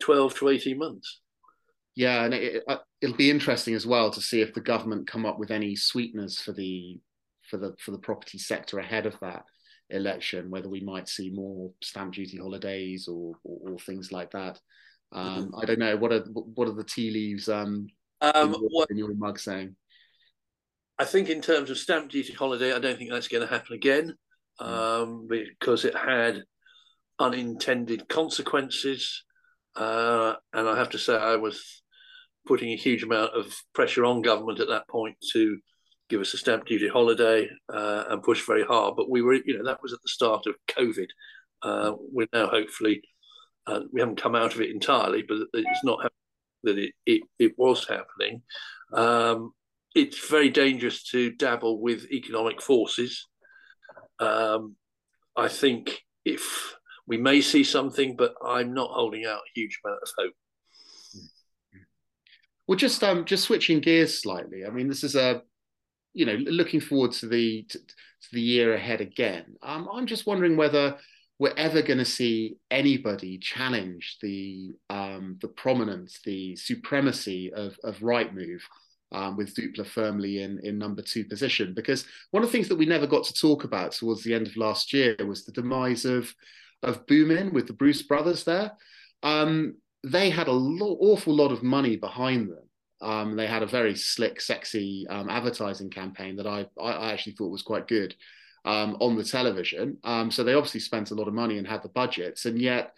12 0.00 0.34
to 0.36 0.48
18 0.48 0.78
months. 0.78 1.20
Yeah, 1.94 2.24
and 2.24 2.34
it, 2.34 2.62
will 2.66 3.12
uh, 3.12 3.16
be 3.16 3.30
interesting 3.30 3.74
as 3.74 3.86
well 3.86 4.10
to 4.10 4.20
see 4.20 4.40
if 4.40 4.54
the 4.54 4.60
government 4.60 5.06
come 5.06 5.26
up 5.26 5.38
with 5.38 5.50
any 5.50 5.76
sweeteners 5.76 6.40
for 6.40 6.52
the 6.52 6.98
for 7.48 7.56
the 7.56 7.74
for 7.78 7.90
the 7.90 7.98
property 7.98 8.38
sector 8.38 8.78
ahead 8.78 9.06
of 9.06 9.18
that 9.20 9.44
election. 9.90 10.50
Whether 10.50 10.68
we 10.68 10.80
might 10.80 11.08
see 11.08 11.30
more 11.30 11.72
stamp 11.82 12.14
duty 12.14 12.38
holidays 12.38 13.08
or 13.08 13.34
or, 13.44 13.72
or 13.72 13.78
things 13.78 14.12
like 14.12 14.30
that. 14.30 14.58
Um, 15.12 15.46
mm-hmm. 15.46 15.60
I 15.60 15.64
don't 15.64 15.80
know. 15.80 15.96
What 15.96 16.12
are 16.12 16.20
what 16.20 16.68
are 16.68 16.74
the 16.74 16.84
tea 16.84 17.10
leaves 17.10 17.48
um, 17.48 17.88
um, 18.20 18.54
in, 18.54 18.60
your, 18.60 18.70
what, 18.70 18.90
in 18.90 18.96
your 18.96 19.14
mug 19.14 19.38
saying? 19.38 19.74
I 21.00 21.04
think 21.04 21.30
in 21.30 21.40
terms 21.40 21.70
of 21.70 21.78
stamp 21.78 22.10
duty 22.10 22.34
holiday, 22.34 22.74
I 22.74 22.78
don't 22.78 22.98
think 22.98 23.10
that's 23.10 23.28
going 23.28 23.40
to 23.40 23.52
happen 23.52 23.74
again 23.74 24.14
hmm. 24.60 24.66
um, 24.66 25.28
because 25.28 25.86
it 25.86 25.96
had 25.96 26.42
unintended 27.18 28.06
consequences. 28.06 29.24
Uh, 29.74 30.34
and 30.52 30.68
I 30.68 30.76
have 30.76 30.90
to 30.90 30.98
say, 30.98 31.16
I 31.16 31.36
was 31.36 31.82
putting 32.46 32.70
a 32.70 32.76
huge 32.76 33.02
amount 33.02 33.32
of 33.34 33.50
pressure 33.74 34.04
on 34.04 34.20
government 34.20 34.60
at 34.60 34.68
that 34.68 34.88
point 34.88 35.16
to 35.32 35.58
give 36.10 36.20
us 36.20 36.34
a 36.34 36.38
stamp 36.38 36.66
duty 36.66 36.88
holiday 36.88 37.48
uh, 37.72 38.04
and 38.10 38.22
push 38.22 38.44
very 38.46 38.64
hard. 38.64 38.94
But 38.94 39.08
we 39.08 39.22
were, 39.22 39.34
you 39.34 39.56
know, 39.56 39.64
that 39.64 39.82
was 39.82 39.94
at 39.94 40.02
the 40.02 40.08
start 40.10 40.46
of 40.46 40.54
COVID. 40.68 41.08
Uh, 41.62 41.92
we're 42.12 42.28
now 42.34 42.48
hopefully, 42.48 43.00
uh, 43.66 43.80
we 43.90 44.00
haven't 44.00 44.20
come 44.20 44.34
out 44.34 44.54
of 44.54 44.60
it 44.60 44.70
entirely, 44.70 45.22
but 45.26 45.38
it's 45.54 45.84
not 45.84 46.12
that 46.64 46.76
it, 46.76 46.92
it, 47.06 47.22
it 47.38 47.52
was 47.56 47.88
happening. 47.88 48.42
Um, 48.92 49.52
it's 49.94 50.28
very 50.28 50.50
dangerous 50.50 51.02
to 51.10 51.32
dabble 51.32 51.80
with 51.80 52.10
economic 52.10 52.62
forces. 52.62 53.28
Um, 54.18 54.76
I 55.36 55.48
think 55.48 56.02
if 56.24 56.74
we 57.06 57.16
may 57.16 57.40
see 57.40 57.64
something, 57.64 58.16
but 58.16 58.34
I'm 58.44 58.72
not 58.72 58.90
holding 58.90 59.26
out 59.26 59.38
a 59.38 59.52
huge 59.54 59.80
amount 59.84 60.00
of 60.02 60.08
hope. 60.16 60.34
Well, 62.66 62.76
just 62.76 63.02
um, 63.02 63.24
just 63.24 63.44
switching 63.44 63.80
gears 63.80 64.22
slightly. 64.22 64.64
I 64.64 64.70
mean, 64.70 64.86
this 64.86 65.02
is 65.02 65.16
a, 65.16 65.42
you 66.12 66.24
know, 66.24 66.34
looking 66.34 66.80
forward 66.80 67.12
to 67.12 67.26
the 67.26 67.64
to, 67.64 67.78
to 67.78 68.28
the 68.32 68.40
year 68.40 68.74
ahead 68.74 69.00
again. 69.00 69.56
Um, 69.60 69.88
I'm 69.92 70.06
just 70.06 70.26
wondering 70.26 70.56
whether 70.56 70.96
we're 71.40 71.54
ever 71.56 71.82
going 71.82 71.98
to 71.98 72.04
see 72.04 72.58
anybody 72.70 73.38
challenge 73.38 74.18
the 74.22 74.74
um, 74.88 75.38
the 75.40 75.48
prominence, 75.48 76.20
the 76.24 76.54
supremacy 76.54 77.52
of 77.52 77.76
of 77.82 77.98
Rightmove 77.98 78.60
um, 79.12 79.36
with 79.36 79.54
Zoopla 79.54 79.86
firmly 79.86 80.42
in, 80.42 80.60
in 80.62 80.78
number 80.78 81.02
two 81.02 81.24
position. 81.24 81.74
Because 81.74 82.04
one 82.30 82.42
of 82.42 82.48
the 82.48 82.52
things 82.52 82.68
that 82.68 82.76
we 82.76 82.86
never 82.86 83.06
got 83.06 83.24
to 83.24 83.34
talk 83.34 83.64
about 83.64 83.92
towards 83.92 84.22
the 84.22 84.34
end 84.34 84.46
of 84.46 84.56
last 84.56 84.92
year 84.92 85.16
was 85.26 85.44
the 85.44 85.52
demise 85.52 86.04
of 86.04 86.34
of 86.82 87.06
Boomin 87.06 87.52
with 87.52 87.66
the 87.66 87.74
Bruce 87.74 88.02
brothers 88.02 88.44
there. 88.44 88.72
Um, 89.22 89.76
they 90.02 90.30
had 90.30 90.48
a 90.48 90.52
lo- 90.52 90.96
awful 91.00 91.34
lot 91.34 91.52
of 91.52 91.62
money 91.62 91.96
behind 91.96 92.48
them. 92.48 92.64
Um, 93.02 93.36
they 93.36 93.46
had 93.46 93.62
a 93.62 93.66
very 93.66 93.94
slick, 93.94 94.40
sexy 94.40 95.06
um, 95.08 95.28
advertising 95.28 95.90
campaign 95.90 96.36
that 96.36 96.46
I, 96.46 96.66
I 96.80 97.12
actually 97.12 97.32
thought 97.32 97.50
was 97.50 97.62
quite 97.62 97.88
good 97.88 98.14
um, 98.64 98.96
on 99.00 99.16
the 99.16 99.24
television. 99.24 99.98
Um, 100.04 100.30
so 100.30 100.44
they 100.44 100.54
obviously 100.54 100.80
spent 100.80 101.10
a 101.10 101.14
lot 101.14 101.28
of 101.28 101.34
money 101.34 101.58
and 101.58 101.66
had 101.66 101.82
the 101.82 101.88
budgets, 101.88 102.44
and 102.46 102.60
yet 102.60 102.94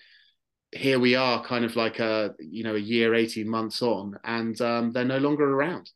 here 0.73 0.99
we 0.99 1.15
are, 1.15 1.45
kind 1.45 1.65
of 1.65 1.77
like 1.77 1.99
a 1.99 2.35
you 2.39 2.65
know 2.65 2.75
a 2.75 2.81
year, 2.81 3.15
eighteen 3.15 3.49
months 3.49 3.83
on, 3.83 4.19
and 4.25 4.61
um, 4.61 4.93
they're 4.93 5.05
no 5.05 5.19
longer 5.19 5.49
around. 5.49 5.91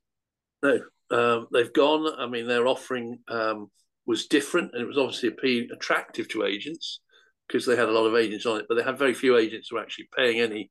No, 0.63 0.81
um, 1.11 1.47
they've 1.53 1.73
gone. 1.73 2.15
I 2.19 2.27
mean, 2.27 2.47
their 2.47 2.67
offering 2.67 3.19
um, 3.29 3.71
was 4.07 4.27
different, 4.27 4.73
and 4.73 4.83
it 4.83 4.87
was 4.87 4.99
obviously 4.99 5.29
appealing, 5.29 5.69
attractive 5.73 6.29
to 6.31 6.45
agents 6.45 7.01
because 7.47 7.67
they 7.67 7.77
had 7.77 7.89
a 7.89 7.93
lot 7.93 8.07
of 8.07 8.17
agents 8.17 8.47
on 8.47 8.59
it, 8.59 8.67
but 8.69 8.75
they 8.75 8.83
had 8.83 8.99
very 8.99 9.15
few 9.15 9.37
agents 9.37 9.69
who 9.69 9.77
were 9.77 9.83
actually 9.83 10.09
paying 10.17 10.41
any 10.41 10.71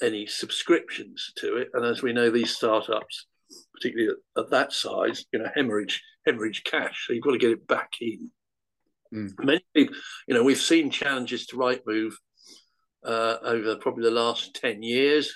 any 0.00 0.26
subscriptions 0.26 1.32
to 1.36 1.58
it. 1.58 1.68
And 1.74 1.84
as 1.84 2.02
we 2.02 2.12
know, 2.12 2.30
these 2.30 2.56
startups, 2.56 3.26
particularly 3.74 4.14
at, 4.36 4.42
at 4.42 4.50
that 4.50 4.72
size, 4.72 5.24
you 5.32 5.38
know, 5.38 5.48
hemorrhage 5.54 6.02
hemorrhage 6.26 6.64
cash. 6.64 7.06
So 7.06 7.12
you've 7.12 7.22
got 7.22 7.32
to 7.32 7.38
get 7.38 7.50
it 7.50 7.66
back 7.66 7.92
in. 8.00 8.30
Mm. 9.14 9.32
Many 9.44 9.64
people, 9.74 9.94
you 10.26 10.34
know, 10.34 10.42
we've 10.42 10.58
seen 10.58 10.90
challenges 10.90 11.46
to 11.46 11.56
Rightmove 11.56 12.14
uh, 13.04 13.36
over 13.42 13.76
probably 13.76 14.04
the 14.04 14.10
last 14.10 14.54
ten 14.54 14.82
years 14.82 15.32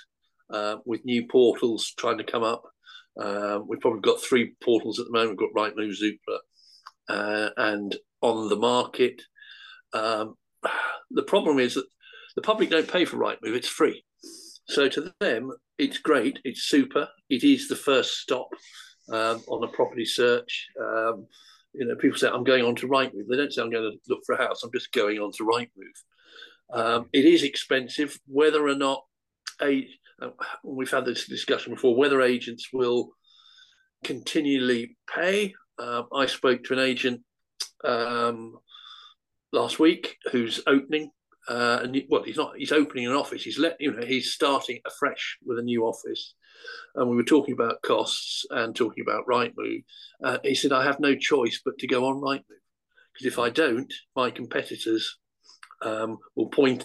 uh, 0.51 0.77
with 0.85 1.05
new 1.05 1.27
portals 1.27 1.93
trying 1.97 2.19
to 2.19 2.25
come 2.25 2.43
up 2.43 2.63
Um, 3.19 3.67
we've 3.69 3.81
probably 3.81 4.01
got 4.01 4.21
three 4.21 4.55
portals 4.63 4.99
at 4.99 5.07
the 5.07 5.13
moment. 5.13 5.39
We've 5.39 5.53
got 5.53 5.75
Rightmove, 5.75 5.97
Zoopla, 6.01 6.39
uh, 7.09 7.51
and 7.57 7.97
on 8.21 8.49
the 8.49 8.57
market. 8.57 9.23
Um, 9.93 10.35
the 11.11 11.23
problem 11.23 11.59
is 11.59 11.75
that 11.75 11.87
the 12.35 12.43
public 12.43 12.71
don't 12.71 12.91
pay 12.91 13.05
for 13.05 13.17
Rightmove; 13.17 13.57
it's 13.57 13.69
free. 13.69 14.05
So 14.69 14.89
to 14.89 15.13
them, 15.21 15.53
it's 15.79 15.99
great. 15.99 16.41
It's 16.45 16.65
super. 16.65 17.09
It 17.31 17.45
is 17.45 17.69
the 17.69 17.77
first 17.77 18.19
stop 18.19 18.49
um, 19.13 19.43
on 19.49 19.63
a 19.63 19.69
property 19.69 20.05
search. 20.05 20.69
Um, 20.81 21.27
you 21.73 21.87
know, 21.87 21.95
people 21.97 22.19
say 22.19 22.29
I'm 22.29 22.45
going 22.45 22.65
on 22.65 22.75
to 22.77 22.89
Rightmove. 22.89 23.29
They 23.29 23.37
don't 23.37 23.53
say 23.53 23.63
I'm 23.63 23.71
going 23.71 23.91
to 23.91 24.13
look 24.13 24.23
for 24.27 24.35
a 24.35 24.45
house. 24.47 24.63
I'm 24.63 24.73
just 24.73 24.93
going 24.93 25.19
on 25.19 25.31
to 25.33 25.45
Rightmove. 25.45 25.99
Um, 26.73 27.09
it 27.13 27.25
is 27.25 27.43
expensive. 27.43 28.19
Whether 28.27 28.67
or 28.67 28.75
not 28.75 29.05
a 29.61 29.79
uh, 29.79 29.83
we've 30.63 30.91
had 30.91 31.05
this 31.05 31.27
discussion 31.27 31.75
before, 31.75 31.97
whether 31.97 32.21
agents 32.23 32.69
will 32.73 33.11
continually 34.05 34.97
pay. 35.13 35.55
Uh, 35.79 36.03
I 36.15 36.27
spoke 36.27 36.65
to 36.65 36.73
an 36.73 36.79
agent 36.79 37.21
um, 37.85 38.57
last 39.53 39.79
week 39.79 40.17
who's 40.33 40.61
opening 40.67 41.11
uh, 41.49 41.81
and 41.83 42.03
well, 42.09 42.25
he's 42.25 42.37
not. 42.37 42.57
He's 42.57 42.73
opening 42.73 43.07
an 43.07 43.13
office. 43.13 43.45
He's 43.45 43.59
let 43.59 43.77
you 43.79 43.93
know. 43.93 44.05
He's 44.05 44.33
starting 44.33 44.81
afresh 44.85 45.39
with 45.45 45.61
a 45.61 45.63
new 45.63 45.85
office, 45.85 46.35
and 46.97 47.09
we 47.09 47.15
were 47.15 47.23
talking 47.23 47.55
about 47.55 47.83
costs 47.83 48.45
and 48.51 48.75
talking 48.75 49.05
about 49.07 49.27
Rightmove. 49.29 49.85
Uh, 50.25 50.39
he 50.43 50.57
said, 50.57 50.73
"I 50.73 50.83
have 50.83 50.99
no 50.99 51.15
choice 51.15 51.61
but 51.65 51.79
to 51.79 51.87
go 51.87 52.07
on 52.07 52.21
Rightmove 52.21 52.57
because 53.17 53.33
if 53.33 53.39
I 53.39 53.51
don't, 53.51 53.93
my 54.15 54.31
competitors 54.31 55.19
um, 55.83 56.19
will 56.35 56.49
point 56.49 56.85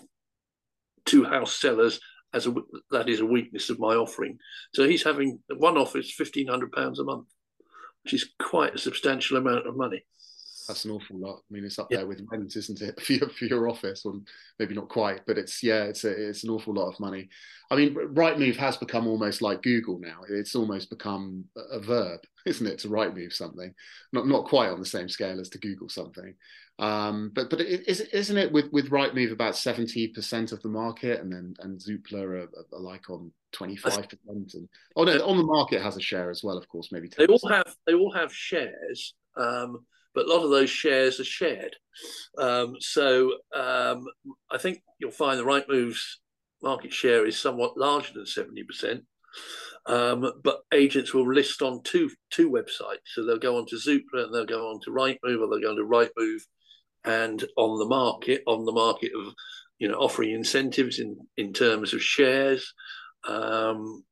to 1.05 1.23
house 1.23 1.59
sellers 1.59 2.00
as 2.33 2.47
a 2.47 2.53
that 2.91 3.09
is 3.09 3.19
a 3.19 3.25
weakness 3.25 3.69
of 3.69 3.79
my 3.79 3.95
offering." 3.95 4.38
So 4.73 4.88
he's 4.88 5.03
having 5.03 5.39
one 5.57 5.77
office, 5.77 6.11
fifteen 6.11 6.47
hundred 6.47 6.71
pounds 6.71 7.00
a 7.00 7.03
month, 7.03 7.27
which 8.03 8.13
is 8.13 8.33
quite 8.39 8.75
a 8.75 8.79
substantial 8.79 9.38
amount 9.38 9.67
of 9.67 9.77
money 9.77 10.03
that's 10.71 10.85
an 10.85 10.91
awful 10.91 11.17
lot. 11.17 11.41
I 11.49 11.53
mean, 11.53 11.65
it's 11.65 11.77
up 11.77 11.87
yeah. 11.91 11.97
there 11.97 12.07
with 12.07 12.25
rent, 12.31 12.55
isn't 12.55 12.81
it, 12.81 12.99
for 13.05 13.13
your, 13.13 13.29
for 13.29 13.45
your 13.45 13.69
office? 13.69 14.05
Or 14.05 14.13
maybe 14.57 14.73
not 14.73 14.89
quite, 14.89 15.21
but 15.27 15.37
it's 15.37 15.61
yeah, 15.61 15.83
it's 15.83 16.03
a, 16.05 16.29
it's 16.29 16.43
an 16.43 16.49
awful 16.49 16.73
lot 16.73 16.89
of 16.89 16.99
money. 16.99 17.29
I 17.69 17.75
mean, 17.75 17.93
Rightmove 17.95 18.55
has 18.57 18.77
become 18.77 19.07
almost 19.07 19.41
like 19.41 19.61
Google 19.61 19.99
now. 19.99 20.21
It's 20.29 20.55
almost 20.55 20.89
become 20.89 21.45
a 21.71 21.79
verb, 21.79 22.21
isn't 22.45 22.65
it, 22.65 22.79
to 22.79 22.87
Rightmove 22.87 23.33
something? 23.33 23.73
Not 24.13 24.27
not 24.27 24.45
quite 24.45 24.69
on 24.69 24.79
the 24.79 24.85
same 24.85 25.09
scale 25.09 25.39
as 25.39 25.49
to 25.49 25.59
Google 25.59 25.89
something. 25.89 26.33
Um, 26.79 27.31
but 27.35 27.49
but 27.49 27.61
it, 27.61 27.87
isn't 27.87 28.37
it 28.37 28.51
with 28.51 28.71
with 28.71 28.89
Rightmove 28.89 29.31
about 29.31 29.57
seventy 29.57 30.07
percent 30.07 30.51
of 30.51 30.61
the 30.61 30.69
market, 30.69 31.19
and 31.21 31.31
then 31.31 31.53
and 31.59 31.79
Zoopla 31.79 32.23
are, 32.23 32.49
are 32.73 32.79
like 32.79 33.09
on 33.09 33.31
twenty 33.51 33.75
five 33.75 34.07
percent, 34.07 34.53
and 34.53 34.69
oh 34.95 35.03
no, 35.03 35.25
on 35.25 35.37
the 35.37 35.43
market 35.43 35.81
has 35.81 35.97
a 35.97 36.01
share 36.01 36.29
as 36.29 36.43
well, 36.43 36.57
of 36.57 36.67
course, 36.69 36.91
maybe 36.91 37.09
10%. 37.09 37.17
they 37.17 37.25
all 37.25 37.49
have 37.49 37.75
they 37.85 37.93
all 37.93 38.13
have 38.13 38.33
shares. 38.33 39.13
Um, 39.37 39.85
but 40.13 40.25
a 40.25 40.29
lot 40.29 40.43
of 40.43 40.49
those 40.49 40.69
shares 40.69 41.19
are 41.19 41.25
shared. 41.25 41.75
Um, 42.37 42.75
so 42.79 43.33
um, 43.55 44.05
I 44.51 44.57
think 44.57 44.81
you'll 44.99 45.11
find 45.11 45.39
the 45.39 45.43
Rightmove's 45.43 46.19
market 46.61 46.93
share 46.93 47.25
is 47.25 47.39
somewhat 47.39 47.77
larger 47.77 48.13
than 48.13 48.25
70%. 48.25 49.01
Um, 49.87 50.31
but 50.43 50.61
agents 50.71 51.13
will 51.13 51.31
list 51.31 51.61
on 51.61 51.81
two 51.83 52.11
two 52.29 52.51
websites. 52.51 52.99
So 53.05 53.25
they'll 53.25 53.39
go 53.39 53.57
on 53.57 53.65
to 53.67 53.77
Zoopla 53.77 54.25
and 54.25 54.33
they'll 54.33 54.45
go 54.45 54.69
on 54.69 54.79
to 54.81 54.91
Rightmove 54.91 55.41
or 55.41 55.47
they'll 55.49 55.59
go 55.59 55.71
on 55.71 55.77
to 55.77 55.83
Rightmove 55.83 56.41
and 57.03 57.43
on 57.57 57.79
the 57.79 57.85
market, 57.85 58.43
on 58.45 58.65
the 58.65 58.71
market 58.71 59.11
of 59.17 59.33
you 59.79 59.87
know 59.87 59.95
offering 59.95 60.31
incentives 60.31 60.99
in, 60.99 61.17
in 61.35 61.51
terms 61.51 61.93
of 61.93 62.03
shares. 62.03 62.73
Um, 63.27 64.03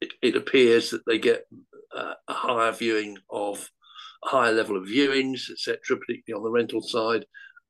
it, 0.00 0.12
it, 0.22 0.36
appears 0.36 0.90
that 0.90 1.02
they 1.06 1.18
get 1.18 1.44
uh, 1.94 2.14
a 2.26 2.32
higher 2.32 2.72
viewing 2.72 3.18
of 3.30 3.68
higher 4.24 4.52
level 4.52 4.76
of 4.76 4.84
viewings, 4.84 5.50
etc., 5.50 5.78
particularly 5.98 6.38
on 6.38 6.44
the 6.44 6.50
rental 6.50 6.80
side 6.80 7.24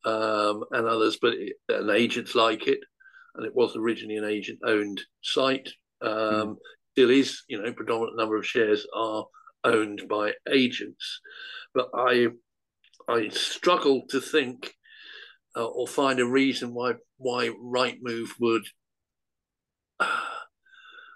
um, 0.04 0.64
and 0.72 0.86
others. 0.86 1.18
But 1.20 1.34
it, 1.34 1.54
and 1.68 1.90
agents 1.90 2.34
like 2.34 2.66
it, 2.66 2.80
and 3.34 3.46
it 3.46 3.54
was 3.54 3.76
originally 3.76 4.16
an 4.16 4.24
agent-owned 4.24 5.00
site. 5.22 5.68
Um, 6.00 6.10
mm. 6.10 6.56
Still 6.92 7.10
is, 7.10 7.42
you 7.48 7.60
know, 7.60 7.72
predominant 7.72 8.18
number 8.18 8.36
of 8.36 8.46
shares 8.46 8.86
are 8.94 9.24
owned 9.64 10.02
by 10.10 10.32
agents. 10.50 11.20
But 11.72 11.88
I, 11.94 12.28
I 13.08 13.28
struggle 13.28 14.02
to 14.10 14.20
think 14.20 14.74
uh, 15.56 15.64
or 15.64 15.86
find 15.86 16.20
a 16.20 16.26
reason 16.26 16.74
why 16.74 16.94
why 17.16 17.48
Rightmove 17.48 18.28
would. 18.40 18.64
Uh, 19.98 20.06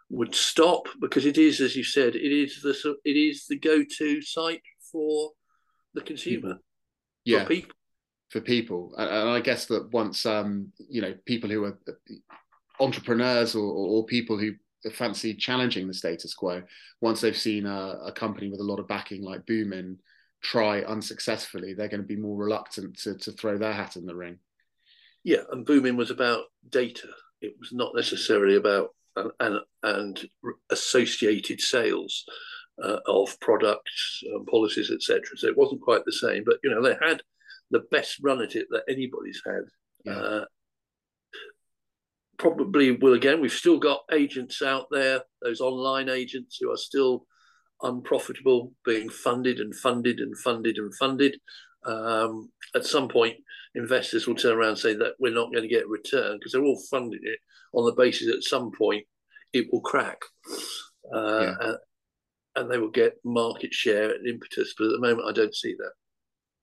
would 0.08 0.36
stop 0.36 0.86
because 1.00 1.26
it 1.26 1.36
is, 1.36 1.60
as 1.60 1.74
you 1.74 1.82
said, 1.82 2.14
it 2.14 2.32
is 2.32 2.62
the 2.62 2.94
it 3.04 3.16
is 3.16 3.46
the 3.48 3.58
go-to 3.58 4.22
site 4.22 4.62
for 4.96 5.32
the 5.92 6.00
consumer, 6.00 6.58
yeah, 7.24 7.42
for 7.42 7.48
people. 7.48 7.76
For 8.30 8.40
people, 8.40 8.94
and 8.96 9.30
I 9.30 9.40
guess 9.40 9.66
that 9.66 9.92
once 9.92 10.26
um, 10.26 10.72
you 10.88 11.02
know 11.02 11.14
people 11.26 11.50
who 11.50 11.64
are 11.64 11.78
entrepreneurs 12.80 13.54
or, 13.54 13.72
or, 13.72 14.04
people 14.04 14.36
who 14.36 14.52
fancy 14.92 15.32
challenging 15.34 15.86
the 15.86 15.94
status 15.94 16.34
quo, 16.34 16.62
once 17.00 17.20
they've 17.20 17.36
seen 17.36 17.66
a, 17.66 17.98
a 18.04 18.12
company 18.12 18.48
with 18.48 18.60
a 18.60 18.64
lot 18.64 18.80
of 18.80 18.88
backing 18.88 19.22
like 19.22 19.46
Boomin 19.46 19.98
try 20.42 20.82
unsuccessfully, 20.82 21.72
they're 21.72 21.88
going 21.88 22.02
to 22.02 22.06
be 22.06 22.16
more 22.16 22.36
reluctant 22.36 22.98
to, 22.98 23.16
to 23.16 23.32
throw 23.32 23.56
their 23.58 23.72
hat 23.72 23.96
in 23.96 24.06
the 24.06 24.14
ring. 24.14 24.38
Yeah, 25.24 25.42
and 25.52 25.64
Boomin 25.64 25.96
was 25.96 26.10
about 26.10 26.44
data. 26.68 27.08
It 27.40 27.54
was 27.60 27.72
not 27.72 27.94
necessarily 27.94 28.56
about 28.56 28.90
and, 29.16 29.30
and, 29.40 29.60
and 29.82 30.28
associated 30.70 31.60
sales 31.60 32.24
uh, 32.82 32.98
of 33.06 33.38
products, 33.40 34.22
um, 34.34 34.44
policies, 34.46 34.90
etc. 34.90 35.22
So 35.36 35.48
it 35.48 35.56
wasn't 35.56 35.82
quite 35.82 36.04
the 36.04 36.12
same, 36.12 36.44
but 36.44 36.58
you 36.62 36.70
know 36.70 36.82
they 36.82 36.96
had 37.00 37.22
the 37.70 37.84
best 37.90 38.18
run 38.22 38.42
at 38.42 38.54
it 38.54 38.66
that 38.70 38.84
anybody's 38.88 39.42
had. 39.44 39.62
Yeah. 40.04 40.12
Uh, 40.12 40.44
probably 42.38 42.92
will 42.92 43.14
again. 43.14 43.40
We've 43.40 43.50
still 43.50 43.78
got 43.78 44.02
agents 44.12 44.60
out 44.62 44.86
there, 44.90 45.22
those 45.42 45.60
online 45.60 46.08
agents 46.08 46.58
who 46.60 46.70
are 46.70 46.76
still 46.76 47.26
unprofitable, 47.82 48.72
being 48.84 49.08
funded 49.08 49.58
and 49.58 49.74
funded 49.74 50.20
and 50.20 50.36
funded 50.38 50.76
and 50.76 50.94
funded. 50.94 51.38
Um, 51.84 52.50
at 52.74 52.84
some 52.84 53.08
point, 53.08 53.36
investors 53.74 54.26
will 54.26 54.34
turn 54.34 54.56
around 54.56 54.70
and 54.70 54.78
say 54.78 54.94
that 54.94 55.14
we're 55.18 55.32
not 55.32 55.50
going 55.50 55.62
to 55.62 55.68
get 55.68 55.84
a 55.84 55.88
return 55.88 56.36
because 56.36 56.52
they're 56.52 56.64
all 56.64 56.82
funding 56.90 57.20
it 57.22 57.38
on 57.72 57.86
the 57.86 57.92
basis 57.92 58.34
at 58.34 58.42
some 58.42 58.70
point 58.70 59.04
it 59.52 59.66
will 59.72 59.80
crack. 59.80 60.18
Uh, 61.14 61.54
yeah 61.60 61.72
and 62.56 62.70
they 62.70 62.78
will 62.78 62.90
get 62.90 63.20
market 63.24 63.72
share 63.72 64.14
and 64.14 64.26
impetus. 64.26 64.74
But 64.76 64.86
at 64.86 64.92
the 64.92 65.00
moment, 65.00 65.28
I 65.28 65.32
don't 65.32 65.54
see 65.54 65.74
that. 65.74 65.92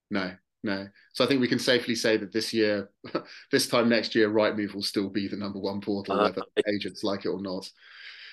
No, 0.10 0.32
no. 0.64 0.88
So 1.14 1.24
I 1.24 1.28
think 1.28 1.42
we 1.42 1.48
can 1.48 1.60
safely 1.60 1.96
say 1.96 2.18
that 2.18 2.34
this 2.34 2.54
year, 2.54 2.90
this 3.52 3.68
time 3.68 3.90
next 3.90 4.16
year, 4.16 4.30
Rightmove 4.30 4.74
will 4.74 4.84
still 4.84 5.10
be 5.10 5.28
the 5.28 5.38
number 5.38 5.60
one 5.60 5.82
portal, 5.82 6.20
uh, 6.20 6.24
whether 6.24 6.42
agents 6.68 7.04
like 7.04 7.26
it 7.26 7.30
or 7.30 7.42
not. 7.42 7.70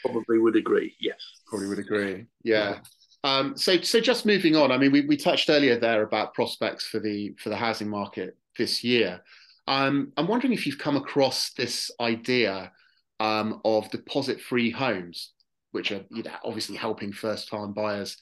Probably 0.05 0.39
would 0.39 0.57
agree. 0.57 0.97
Yes. 1.01 1.21
Probably 1.47 1.69
would 1.69 1.79
agree. 1.79 2.27
Yeah. 2.43 2.81
Um, 3.23 3.57
so, 3.57 3.81
so 3.83 4.01
just 4.01 4.25
moving 4.25 4.57
on. 4.57 4.73
I 4.73 4.79
mean, 4.79 4.93
we, 4.93 5.03
we 5.03 5.17
touched 5.17 5.51
earlier 5.51 5.79
there 5.79 6.03
about 6.03 6.33
prospects 6.33 6.87
for 6.87 7.01
the 7.01 7.35
for 7.39 7.51
the 7.51 7.57
housing 7.57 7.89
market 7.89 8.37
this 8.57 8.83
year. 8.83 9.21
Um, 9.67 10.13
I'm 10.17 10.27
wondering 10.27 10.55
if 10.55 10.67
you've 10.67 10.79
come 10.79 10.97
across 10.97 11.51
this 11.51 11.91
idea 12.01 12.73
um, 13.21 13.61
of 13.65 13.91
deposit-free 13.91 14.71
homes 14.71 15.33
which 15.73 15.93
are 15.93 16.05
you 16.11 16.23
know, 16.23 16.33
obviously 16.45 16.77
helping 16.77 17.13
first-time 17.13 17.73
buyers 17.73 18.17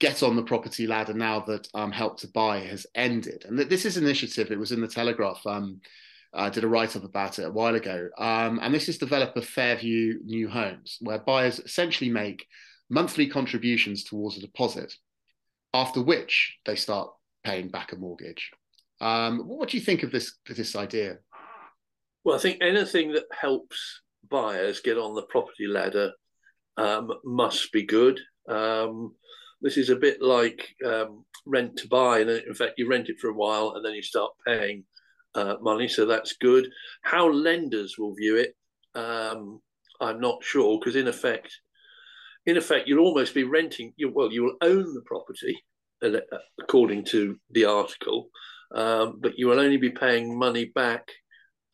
get 0.00 0.22
on 0.22 0.36
the 0.36 0.42
property 0.42 0.86
ladder 0.86 1.14
now 1.14 1.40
that 1.40 1.68
um, 1.74 1.92
Help 1.92 2.18
to 2.20 2.28
Buy 2.28 2.60
has 2.60 2.86
ended. 2.94 3.44
And 3.46 3.58
this 3.58 3.84
is 3.84 3.96
an 3.96 4.04
initiative. 4.04 4.50
It 4.50 4.58
was 4.58 4.72
in 4.72 4.80
the 4.80 4.88
Telegraph. 4.88 5.40
Um, 5.46 5.80
I 6.34 6.50
did 6.50 6.64
a 6.64 6.68
write-up 6.68 7.04
about 7.04 7.38
it 7.38 7.46
a 7.46 7.50
while 7.50 7.74
ago. 7.74 8.08
Um, 8.18 8.58
and 8.60 8.74
this 8.74 8.88
is 8.88 8.98
developer 8.98 9.40
Fairview 9.40 10.18
New 10.24 10.48
Homes, 10.48 10.98
where 11.00 11.18
buyers 11.18 11.60
essentially 11.60 12.10
make 12.10 12.46
monthly 12.90 13.28
contributions 13.28 14.04
towards 14.04 14.36
a 14.36 14.40
deposit, 14.40 14.92
after 15.72 16.02
which 16.02 16.58
they 16.66 16.74
start 16.74 17.10
paying 17.44 17.68
back 17.68 17.92
a 17.92 17.96
mortgage. 17.96 18.50
Um, 19.00 19.40
what 19.46 19.68
do 19.68 19.76
you 19.76 19.82
think 19.82 20.02
of 20.02 20.10
this 20.10 20.34
this 20.48 20.74
idea? 20.74 21.18
Well, 22.24 22.36
I 22.36 22.40
think 22.40 22.58
anything 22.60 23.12
that 23.12 23.26
helps 23.30 24.02
buyers 24.28 24.80
get 24.80 24.98
on 24.98 25.14
the 25.14 25.22
property 25.22 25.66
ladder 25.66 26.12
um, 26.78 27.12
must 27.24 27.72
be 27.72 27.84
good. 27.84 28.20
Um, 28.48 29.14
this 29.60 29.76
is 29.76 29.90
a 29.90 29.96
bit 29.96 30.22
like 30.22 30.68
um, 30.86 31.24
rent 31.44 31.76
to 31.78 31.88
buy, 31.88 32.20
and 32.20 32.30
in 32.30 32.54
fact, 32.54 32.74
you 32.78 32.88
rent 32.88 33.08
it 33.08 33.18
for 33.20 33.28
a 33.28 33.34
while 33.34 33.72
and 33.74 33.84
then 33.84 33.94
you 33.94 34.02
start 34.02 34.30
paying 34.46 34.84
uh, 35.34 35.56
money, 35.60 35.88
so 35.88 36.06
that's 36.06 36.34
good. 36.34 36.68
How 37.02 37.28
lenders 37.28 37.96
will 37.98 38.14
view 38.14 38.36
it, 38.36 38.54
um, 38.94 39.60
I'm 40.00 40.20
not 40.20 40.44
sure, 40.44 40.78
because 40.78 40.96
in 40.96 41.08
effect, 41.08 41.52
in 42.46 42.56
effect, 42.56 42.86
you'll 42.86 43.04
almost 43.04 43.34
be 43.34 43.44
renting. 43.44 43.92
You, 43.96 44.12
well, 44.14 44.32
you 44.32 44.44
will 44.44 44.56
own 44.62 44.94
the 44.94 45.02
property, 45.04 45.60
uh, 46.02 46.20
according 46.60 47.04
to 47.06 47.36
the 47.50 47.64
article, 47.64 48.30
um, 48.74 49.18
but 49.20 49.36
you 49.36 49.48
will 49.48 49.60
only 49.60 49.76
be 49.76 49.90
paying 49.90 50.38
money 50.38 50.66
back 50.66 51.10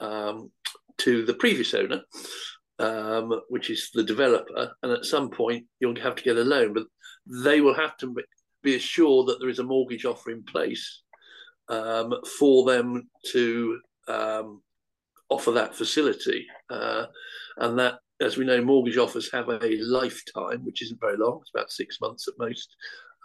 um, 0.00 0.50
to 0.98 1.24
the 1.24 1.34
previous 1.34 1.74
owner 1.74 2.02
um, 2.78 3.40
which 3.48 3.70
is 3.70 3.90
the 3.94 4.02
developer, 4.02 4.72
and 4.82 4.92
at 4.92 5.04
some 5.04 5.30
point 5.30 5.66
you'll 5.80 6.00
have 6.00 6.16
to 6.16 6.24
get 6.24 6.36
a 6.36 6.44
loan, 6.44 6.72
but 6.72 6.86
they 7.26 7.60
will 7.60 7.74
have 7.74 7.96
to 7.98 8.14
be 8.62 8.76
assured 8.76 9.28
that 9.28 9.38
there 9.40 9.48
is 9.48 9.58
a 9.58 9.64
mortgage 9.64 10.04
offer 10.04 10.30
in 10.30 10.42
place 10.42 11.02
um, 11.68 12.14
for 12.38 12.64
them 12.64 13.08
to 13.32 13.78
um, 14.08 14.62
offer 15.30 15.52
that 15.52 15.74
facility. 15.74 16.46
Uh, 16.70 17.06
and 17.58 17.78
that, 17.78 17.94
as 18.20 18.36
we 18.36 18.44
know, 18.44 18.62
mortgage 18.62 18.96
offers 18.96 19.30
have 19.30 19.48
a 19.48 19.76
lifetime, 19.82 20.64
which 20.64 20.82
isn't 20.82 21.00
very 21.00 21.16
long, 21.16 21.38
it's 21.40 21.50
about 21.54 21.70
six 21.70 22.00
months 22.00 22.28
at 22.28 22.34
most. 22.38 22.74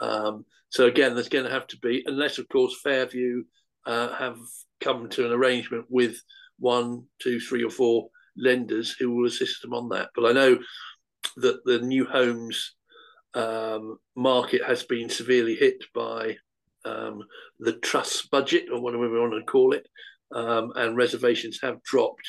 Um, 0.01 0.45
so, 0.69 0.85
again, 0.85 1.13
there's 1.13 1.29
going 1.29 1.45
to 1.45 1.51
have 1.51 1.67
to 1.67 1.77
be, 1.77 2.03
unless, 2.05 2.37
of 2.37 2.47
course, 2.49 2.79
Fairview 2.83 3.43
uh, 3.85 4.13
have 4.13 4.37
come 4.81 5.09
to 5.09 5.25
an 5.25 5.31
arrangement 5.31 5.85
with 5.89 6.21
one, 6.59 7.05
two, 7.21 7.39
three, 7.39 7.63
or 7.63 7.69
four 7.69 8.09
lenders 8.38 8.91
who 8.91 9.12
will 9.12 9.27
assist 9.27 9.62
them 9.62 9.74
on 9.74 9.89
that. 9.89 10.09
But 10.15 10.25
I 10.25 10.31
know 10.31 10.59
that 11.38 11.63
the 11.65 11.79
new 11.79 12.05
homes 12.05 12.75
um, 13.33 13.98
market 14.15 14.63
has 14.65 14.83
been 14.83 15.09
severely 15.09 15.55
hit 15.55 15.83
by 15.93 16.38
um, 16.86 17.24
the 17.59 17.74
Truss 17.74 18.24
budget, 18.24 18.65
or 18.71 18.81
whatever 18.81 19.09
we 19.09 19.19
want 19.19 19.33
to 19.33 19.51
call 19.51 19.74
it, 19.74 19.88
um, 20.33 20.71
and 20.75 20.95
reservations 20.95 21.59
have 21.62 21.83
dropped 21.83 22.27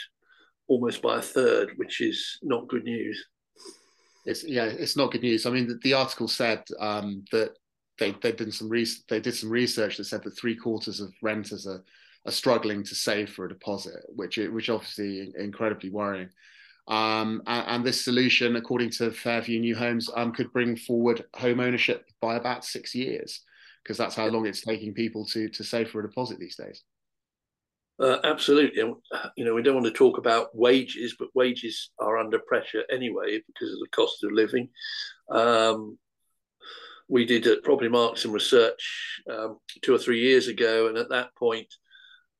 almost 0.68 1.02
by 1.02 1.18
a 1.18 1.22
third, 1.22 1.72
which 1.76 2.00
is 2.00 2.38
not 2.42 2.68
good 2.68 2.84
news. 2.84 3.24
It's 4.26 4.44
yeah, 4.44 4.64
it's 4.64 4.96
not 4.96 5.12
good 5.12 5.22
news. 5.22 5.46
I 5.46 5.50
mean, 5.50 5.66
the, 5.66 5.78
the 5.82 5.94
article 5.94 6.28
said 6.28 6.62
um, 6.78 7.24
that 7.32 7.56
they 7.98 8.12
they 8.22 8.32
did 8.32 8.52
some 8.52 8.68
re- 8.68 8.86
they 9.08 9.20
did 9.20 9.34
some 9.34 9.50
research 9.50 9.96
that 9.96 10.04
said 10.04 10.22
that 10.24 10.38
three 10.38 10.56
quarters 10.56 11.00
of 11.00 11.12
renters 11.22 11.66
are 11.66 11.82
are 12.26 12.32
struggling 12.32 12.84
to 12.84 12.94
save 12.94 13.30
for 13.30 13.46
a 13.46 13.48
deposit, 13.48 14.04
which 14.08 14.36
which 14.36 14.70
obviously 14.70 15.32
incredibly 15.38 15.90
worrying. 15.90 16.28
Um, 16.88 17.42
and, 17.46 17.68
and, 17.68 17.84
this 17.84 18.04
solution, 18.04 18.56
according 18.56 18.90
to 18.92 19.12
Fairview 19.12 19.60
New 19.60 19.76
Homes, 19.76 20.10
um, 20.16 20.32
could 20.32 20.52
bring 20.52 20.76
forward 20.76 21.24
home 21.34 21.60
ownership 21.60 22.08
by 22.20 22.34
about 22.34 22.64
six 22.64 22.94
years, 22.94 23.42
because 23.82 23.96
that's 23.96 24.16
how 24.16 24.26
long 24.26 24.46
it's 24.46 24.62
taking 24.62 24.92
people 24.92 25.24
to 25.26 25.48
to 25.50 25.64
save 25.64 25.90
for 25.90 26.00
a 26.00 26.08
deposit 26.08 26.38
these 26.38 26.56
days. 26.56 26.82
Uh, 28.00 28.18
absolutely. 28.24 28.82
You 29.36 29.44
know, 29.44 29.52
we 29.52 29.62
don't 29.62 29.74
want 29.74 29.86
to 29.86 29.92
talk 29.92 30.16
about 30.16 30.56
wages, 30.56 31.16
but 31.18 31.28
wages 31.34 31.90
are 31.98 32.16
under 32.16 32.38
pressure 32.38 32.82
anyway 32.90 33.42
because 33.46 33.74
of 33.74 33.78
the 33.78 33.88
cost 33.92 34.24
of 34.24 34.32
living. 34.32 34.70
Um, 35.30 35.98
we 37.08 37.26
did 37.26 37.46
at 37.46 37.62
Propertymark 37.62 38.16
some 38.16 38.32
research 38.32 39.20
um, 39.30 39.58
two 39.82 39.94
or 39.94 39.98
three 39.98 40.20
years 40.20 40.48
ago, 40.48 40.88
and 40.88 40.96
at 40.96 41.10
that 41.10 41.34
point, 41.36 41.66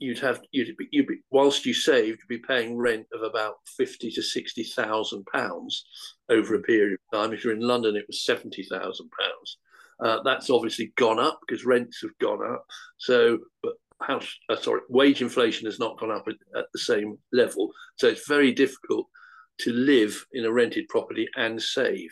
you'd 0.01 0.19
have 0.19 0.41
you'd 0.51 0.77
be, 0.77 0.89
you'd 0.91 1.07
be 1.07 1.23
whilst 1.31 1.65
you 1.65 1.75
saved, 1.75 2.21
you'd 2.21 2.41
be 2.41 2.45
paying 2.47 2.77
rent 2.77 3.07
of 3.13 3.23
about 3.23 3.57
fifty 3.77 4.11
to 4.11 4.23
sixty 4.23 4.65
thousand 4.65 5.25
pounds 5.27 5.85
over 6.29 6.55
a 6.55 6.63
period 6.63 6.95
of 6.95 7.19
time. 7.19 7.33
If 7.33 7.45
you're 7.45 7.55
in 7.55 7.61
London, 7.61 7.95
it 7.95 8.07
was 8.09 8.25
seventy 8.25 8.65
thousand 8.65 9.11
uh, 9.13 9.23
pounds. 9.23 10.23
That's 10.25 10.51
obviously 10.51 10.93
gone 10.97 11.21
up 11.21 11.39
because 11.47 11.65
rents 11.65 12.01
have 12.03 12.17
gone 12.21 12.41
up. 12.45 12.65
So, 12.99 13.39
but 13.63 13.75
house, 14.03 14.27
uh, 14.49 14.57
sorry, 14.57 14.81
wage 14.89 15.23
inflation 15.23 15.67
has 15.67 15.79
not 15.79 15.99
gone 16.01 16.11
up 16.11 16.27
at, 16.27 16.37
at, 16.59 16.67
the 16.73 16.79
same 16.79 17.19
level. 17.33 17.71
So 17.97 18.09
it's 18.09 18.27
very 18.27 18.53
difficult 18.53 19.07
to 19.61 19.73
live 19.73 20.25
in 20.33 20.47
a 20.47 20.53
rented 20.53 20.89
property 20.89 21.29
and 21.37 21.61
save 21.61 22.11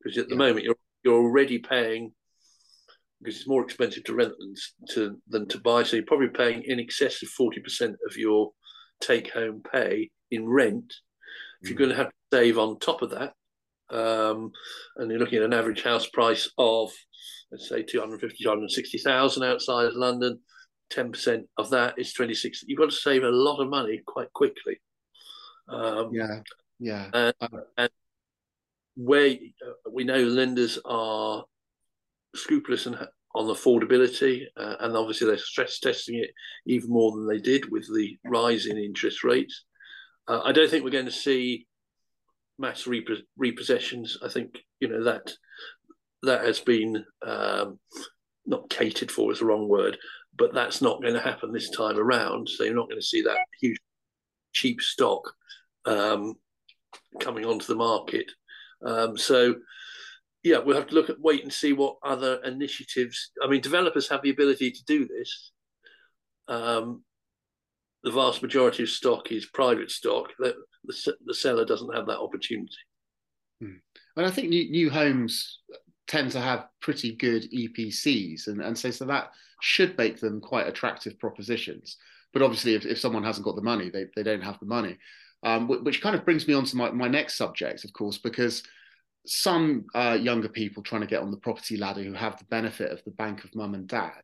because 0.00 0.16
at 0.16 0.28
the 0.28 0.34
yeah. 0.34 0.38
moment 0.38 0.64
you're 0.64 0.76
you're 1.04 1.20
already 1.20 1.58
paying 1.58 2.12
because 3.20 3.36
it's 3.36 3.48
more 3.48 3.64
expensive 3.64 4.04
to 4.04 4.14
rent 4.14 4.32
than 4.38 4.54
to 4.90 5.18
than 5.28 5.48
to 5.48 5.60
buy. 5.60 5.82
So 5.82 5.96
you're 5.96 6.06
probably 6.06 6.28
paying 6.28 6.62
in 6.64 6.80
excess 6.80 7.22
of 7.22 7.28
forty 7.28 7.60
percent 7.60 7.96
of 8.08 8.16
your 8.16 8.52
take 9.00 9.32
home 9.32 9.62
pay 9.72 10.10
in 10.30 10.48
rent. 10.48 10.92
If 11.62 11.70
you're 11.70 11.76
mm. 11.76 11.80
going 11.80 11.90
to 11.90 11.96
have 11.96 12.08
to 12.08 12.36
save 12.36 12.58
on 12.58 12.78
top 12.78 13.02
of 13.02 13.10
that, 13.10 13.32
um, 13.90 14.52
and 14.96 15.10
you're 15.10 15.20
looking 15.20 15.38
at 15.38 15.44
an 15.44 15.54
average 15.54 15.82
house 15.82 16.06
price 16.06 16.50
of 16.58 16.92
let's 17.50 17.68
say 17.68 17.82
250 17.82 18.42
260,000 18.42 19.42
outside 19.42 19.86
of 19.86 19.94
London 19.94 20.38
10% 20.92 21.44
of 21.56 21.70
that 21.70 21.94
is 21.98 22.12
26 22.12 22.64
you've 22.66 22.78
got 22.78 22.90
to 22.90 22.96
save 22.96 23.22
a 23.22 23.28
lot 23.28 23.60
of 23.60 23.68
money 23.68 24.00
quite 24.06 24.32
quickly 24.32 24.80
um, 25.68 26.10
yeah 26.12 26.40
yeah 26.78 27.10
and, 27.12 27.34
and 27.76 27.90
where 28.96 29.30
uh, 29.30 29.90
we 29.92 30.04
know 30.04 30.18
lenders 30.18 30.78
are 30.84 31.44
scrupulous 32.34 32.86
on 32.86 32.96
affordability 33.36 34.44
uh, 34.56 34.76
and 34.80 34.96
obviously 34.96 35.26
they're 35.26 35.38
stress 35.38 35.78
testing 35.78 36.16
it 36.16 36.30
even 36.66 36.90
more 36.90 37.12
than 37.12 37.26
they 37.26 37.38
did 37.38 37.70
with 37.70 37.86
the 37.94 38.16
rise 38.24 38.66
in 38.66 38.76
interest 38.76 39.22
rates 39.22 39.64
uh, 40.28 40.40
i 40.44 40.52
don't 40.52 40.70
think 40.70 40.84
we're 40.84 40.90
going 40.90 41.04
to 41.04 41.10
see 41.10 41.66
mass 42.58 42.84
repossessions 42.84 44.16
i 44.24 44.28
think 44.28 44.58
you 44.80 44.88
know 44.88 45.04
that 45.04 45.32
that 46.24 46.44
has 46.44 46.58
been 46.58 47.04
um, 47.24 47.78
not 48.44 48.68
catered 48.68 49.10
for 49.10 49.30
is 49.30 49.38
the 49.38 49.44
wrong 49.44 49.68
word 49.68 49.96
but 50.38 50.54
that's 50.54 50.80
not 50.80 51.02
going 51.02 51.14
to 51.14 51.20
happen 51.20 51.52
this 51.52 51.68
time 51.70 51.98
around. 51.98 52.48
So 52.48 52.64
you're 52.64 52.74
not 52.74 52.88
going 52.88 53.00
to 53.00 53.06
see 53.06 53.22
that 53.22 53.38
huge 53.60 53.78
cheap 54.52 54.80
stock 54.80 55.30
um, 55.84 56.34
coming 57.20 57.44
onto 57.44 57.66
the 57.66 57.74
market. 57.74 58.30
Um, 58.84 59.18
so 59.18 59.56
yeah, 60.42 60.58
we'll 60.58 60.76
have 60.76 60.86
to 60.88 60.94
look 60.94 61.10
at 61.10 61.20
wait 61.20 61.42
and 61.42 61.52
see 61.52 61.72
what 61.72 61.96
other 62.02 62.40
initiatives. 62.44 63.30
I 63.42 63.48
mean, 63.48 63.60
developers 63.60 64.08
have 64.08 64.22
the 64.22 64.30
ability 64.30 64.70
to 64.70 64.84
do 64.84 65.06
this. 65.06 65.52
Um, 66.46 67.02
the 68.04 68.12
vast 68.12 68.42
majority 68.42 68.84
of 68.84 68.88
stock 68.88 69.32
is 69.32 69.46
private 69.46 69.90
stock. 69.90 70.30
The, 70.38 70.54
the, 70.84 71.16
the 71.26 71.34
seller 71.34 71.64
doesn't 71.64 71.94
have 71.94 72.06
that 72.06 72.20
opportunity. 72.20 72.70
Hmm. 73.60 73.76
And 74.16 74.26
I 74.26 74.30
think 74.30 74.48
new, 74.48 74.70
new 74.70 74.90
homes 74.90 75.60
tend 76.06 76.30
to 76.32 76.40
have 76.40 76.68
pretty 76.80 77.14
good 77.16 77.50
EPCs, 77.52 78.46
and, 78.46 78.62
and 78.62 78.78
so 78.78 78.90
so 78.90 79.04
that 79.06 79.32
should 79.60 79.98
make 79.98 80.20
them 80.20 80.40
quite 80.40 80.68
attractive 80.68 81.18
propositions. 81.18 81.96
But 82.32 82.42
obviously, 82.42 82.74
if, 82.74 82.86
if 82.86 82.98
someone 82.98 83.24
hasn't 83.24 83.44
got 83.44 83.56
the 83.56 83.62
money, 83.62 83.90
they, 83.90 84.06
they 84.14 84.22
don't 84.22 84.42
have 84.42 84.60
the 84.60 84.66
money. 84.66 84.96
Um, 85.42 85.68
which 85.68 86.02
kind 86.02 86.16
of 86.16 86.24
brings 86.24 86.48
me 86.48 86.54
on 86.54 86.64
to 86.64 86.76
my, 86.76 86.90
my 86.90 87.06
next 87.06 87.36
subject, 87.36 87.84
of 87.84 87.92
course, 87.92 88.18
because 88.18 88.64
some 89.28 89.86
uh, 89.94 90.18
younger 90.20 90.48
people 90.48 90.82
trying 90.82 91.02
to 91.02 91.06
get 91.06 91.22
on 91.22 91.30
the 91.30 91.36
property 91.36 91.76
ladder 91.76 92.02
who 92.02 92.12
have 92.14 92.38
the 92.38 92.44
benefit 92.46 92.90
of 92.90 93.02
the 93.04 93.10
bank 93.10 93.44
of 93.44 93.54
mum 93.54 93.74
and 93.74 93.86
dad 93.86 94.22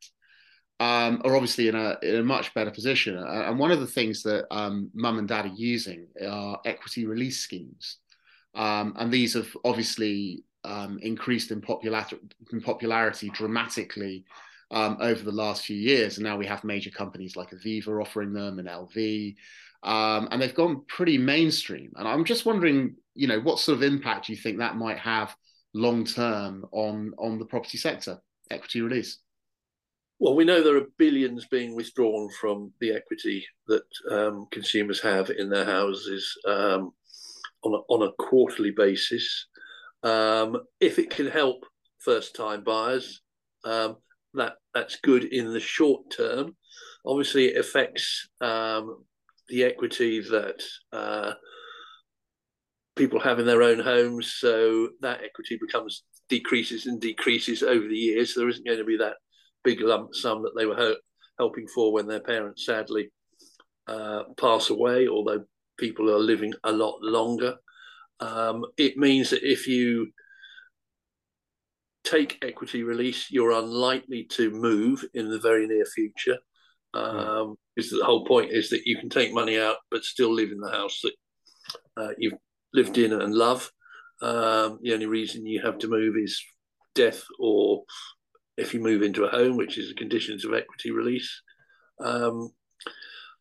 um, 0.80 1.22
are 1.24 1.34
obviously 1.34 1.68
in 1.68 1.74
a, 1.74 1.96
in 2.02 2.16
a 2.16 2.24
much 2.24 2.52
better 2.54 2.70
position. 2.70 3.16
And 3.16 3.58
one 3.58 3.70
of 3.70 3.80
the 3.80 3.86
things 3.86 4.22
that 4.24 4.46
um, 4.50 4.90
mum 4.94 5.18
and 5.18 5.28
dad 5.28 5.46
are 5.46 5.54
using 5.54 6.06
are 6.26 6.60
equity 6.64 7.06
release 7.06 7.38
schemes. 7.38 7.98
Um, 8.54 8.94
and 8.98 9.12
these 9.12 9.34
have 9.34 9.48
obviously 9.64 10.44
um, 10.64 10.98
increased 11.02 11.50
in, 11.50 11.60
popular- 11.60 12.06
in 12.52 12.60
popularity 12.60 13.30
dramatically 13.30 14.24
um, 14.70 14.96
over 15.00 15.22
the 15.22 15.32
last 15.32 15.64
few 15.64 15.76
years. 15.76 16.16
And 16.16 16.24
now 16.24 16.36
we 16.36 16.46
have 16.46 16.64
major 16.64 16.90
companies 16.90 17.36
like 17.36 17.50
Aviva 17.50 18.00
offering 18.00 18.32
them 18.32 18.58
and 18.58 18.68
LV. 18.68 19.36
Um, 19.84 20.28
and 20.30 20.40
they've 20.40 20.54
gone 20.54 20.82
pretty 20.88 21.18
mainstream. 21.18 21.92
And 21.96 22.08
I'm 22.08 22.24
just 22.24 22.46
wondering, 22.46 22.96
you 23.14 23.28
know, 23.28 23.40
what 23.40 23.58
sort 23.58 23.76
of 23.76 23.82
impact 23.82 24.26
do 24.26 24.32
you 24.32 24.38
think 24.38 24.58
that 24.58 24.76
might 24.76 24.98
have 24.98 25.36
long 25.74 26.04
term 26.04 26.64
on 26.72 27.12
on 27.18 27.38
the 27.38 27.44
property 27.44 27.78
sector, 27.78 28.18
equity 28.50 28.80
release? 28.80 29.18
Well, 30.18 30.36
we 30.36 30.44
know 30.44 30.62
there 30.62 30.76
are 30.76 30.86
billions 30.96 31.46
being 31.46 31.74
withdrawn 31.74 32.30
from 32.40 32.72
the 32.80 32.92
equity 32.92 33.44
that 33.66 33.84
um, 34.10 34.46
consumers 34.50 35.00
have 35.02 35.28
in 35.30 35.50
their 35.50 35.64
houses 35.64 36.38
um, 36.46 36.92
on, 37.62 37.74
a, 37.74 37.92
on 37.92 38.08
a 38.08 38.12
quarterly 38.12 38.70
basis. 38.70 39.48
Um, 40.02 40.58
if 40.80 40.98
it 40.98 41.10
can 41.10 41.26
help 41.26 41.66
first 41.98 42.36
time 42.36 42.62
buyers, 42.62 43.22
um, 43.64 43.96
that 44.34 44.54
that's 44.72 44.96
good 44.96 45.24
in 45.24 45.52
the 45.52 45.60
short 45.60 46.10
term. 46.10 46.56
Obviously, 47.04 47.48
it 47.48 47.58
affects 47.58 48.28
um, 48.40 49.04
the 49.48 49.64
equity 49.64 50.20
that 50.20 50.62
uh, 50.92 51.32
people 52.96 53.20
have 53.20 53.38
in 53.38 53.46
their 53.46 53.62
own 53.62 53.80
homes, 53.80 54.34
so 54.38 54.88
that 55.00 55.22
equity 55.22 55.58
becomes 55.60 56.04
decreases 56.28 56.86
and 56.86 57.00
decreases 57.00 57.62
over 57.62 57.86
the 57.86 57.96
years. 57.96 58.34
So 58.34 58.40
there 58.40 58.48
isn't 58.48 58.66
going 58.66 58.78
to 58.78 58.84
be 58.84 58.96
that 58.98 59.16
big 59.62 59.80
lump 59.80 60.14
sum 60.14 60.42
that 60.42 60.52
they 60.56 60.66
were 60.66 60.76
ho- 60.76 60.96
helping 61.38 61.66
for 61.74 61.92
when 61.92 62.06
their 62.06 62.20
parents 62.20 62.64
sadly 62.64 63.10
uh, 63.86 64.22
pass 64.38 64.70
away, 64.70 65.08
although 65.08 65.44
people 65.78 66.10
are 66.10 66.18
living 66.18 66.54
a 66.64 66.72
lot 66.72 66.98
longer. 67.02 67.56
Um, 68.20 68.64
it 68.76 68.96
means 68.96 69.30
that 69.30 69.42
if 69.42 69.66
you 69.66 70.08
take 72.04 72.38
equity 72.42 72.82
release, 72.82 73.30
you're 73.30 73.50
unlikely 73.50 74.24
to 74.30 74.50
move 74.50 75.04
in 75.14 75.28
the 75.28 75.40
very 75.40 75.66
near 75.66 75.84
future. 75.84 76.38
Hmm. 76.94 77.18
Um, 77.18 77.56
because 77.74 77.90
the 77.90 78.04
whole 78.04 78.24
point 78.24 78.52
is 78.52 78.70
that 78.70 78.86
you 78.86 78.96
can 78.98 79.08
take 79.08 79.34
money 79.34 79.58
out 79.58 79.76
but 79.90 80.04
still 80.04 80.32
live 80.32 80.52
in 80.52 80.60
the 80.60 80.70
house 80.70 81.00
that 81.02 81.12
uh, 81.96 82.12
you've 82.18 82.38
lived 82.72 82.98
in 82.98 83.12
and 83.12 83.34
love. 83.34 83.70
Um, 84.22 84.78
the 84.82 84.94
only 84.94 85.06
reason 85.06 85.44
you 85.44 85.60
have 85.62 85.78
to 85.78 85.88
move 85.88 86.14
is 86.16 86.40
death 86.94 87.24
or 87.38 87.82
if 88.56 88.72
you 88.72 88.80
move 88.80 89.02
into 89.02 89.24
a 89.24 89.30
home, 89.30 89.56
which 89.56 89.76
is 89.76 89.88
the 89.88 89.94
conditions 89.94 90.44
of 90.44 90.54
equity 90.54 90.92
release. 90.92 91.42
Um, 92.00 92.50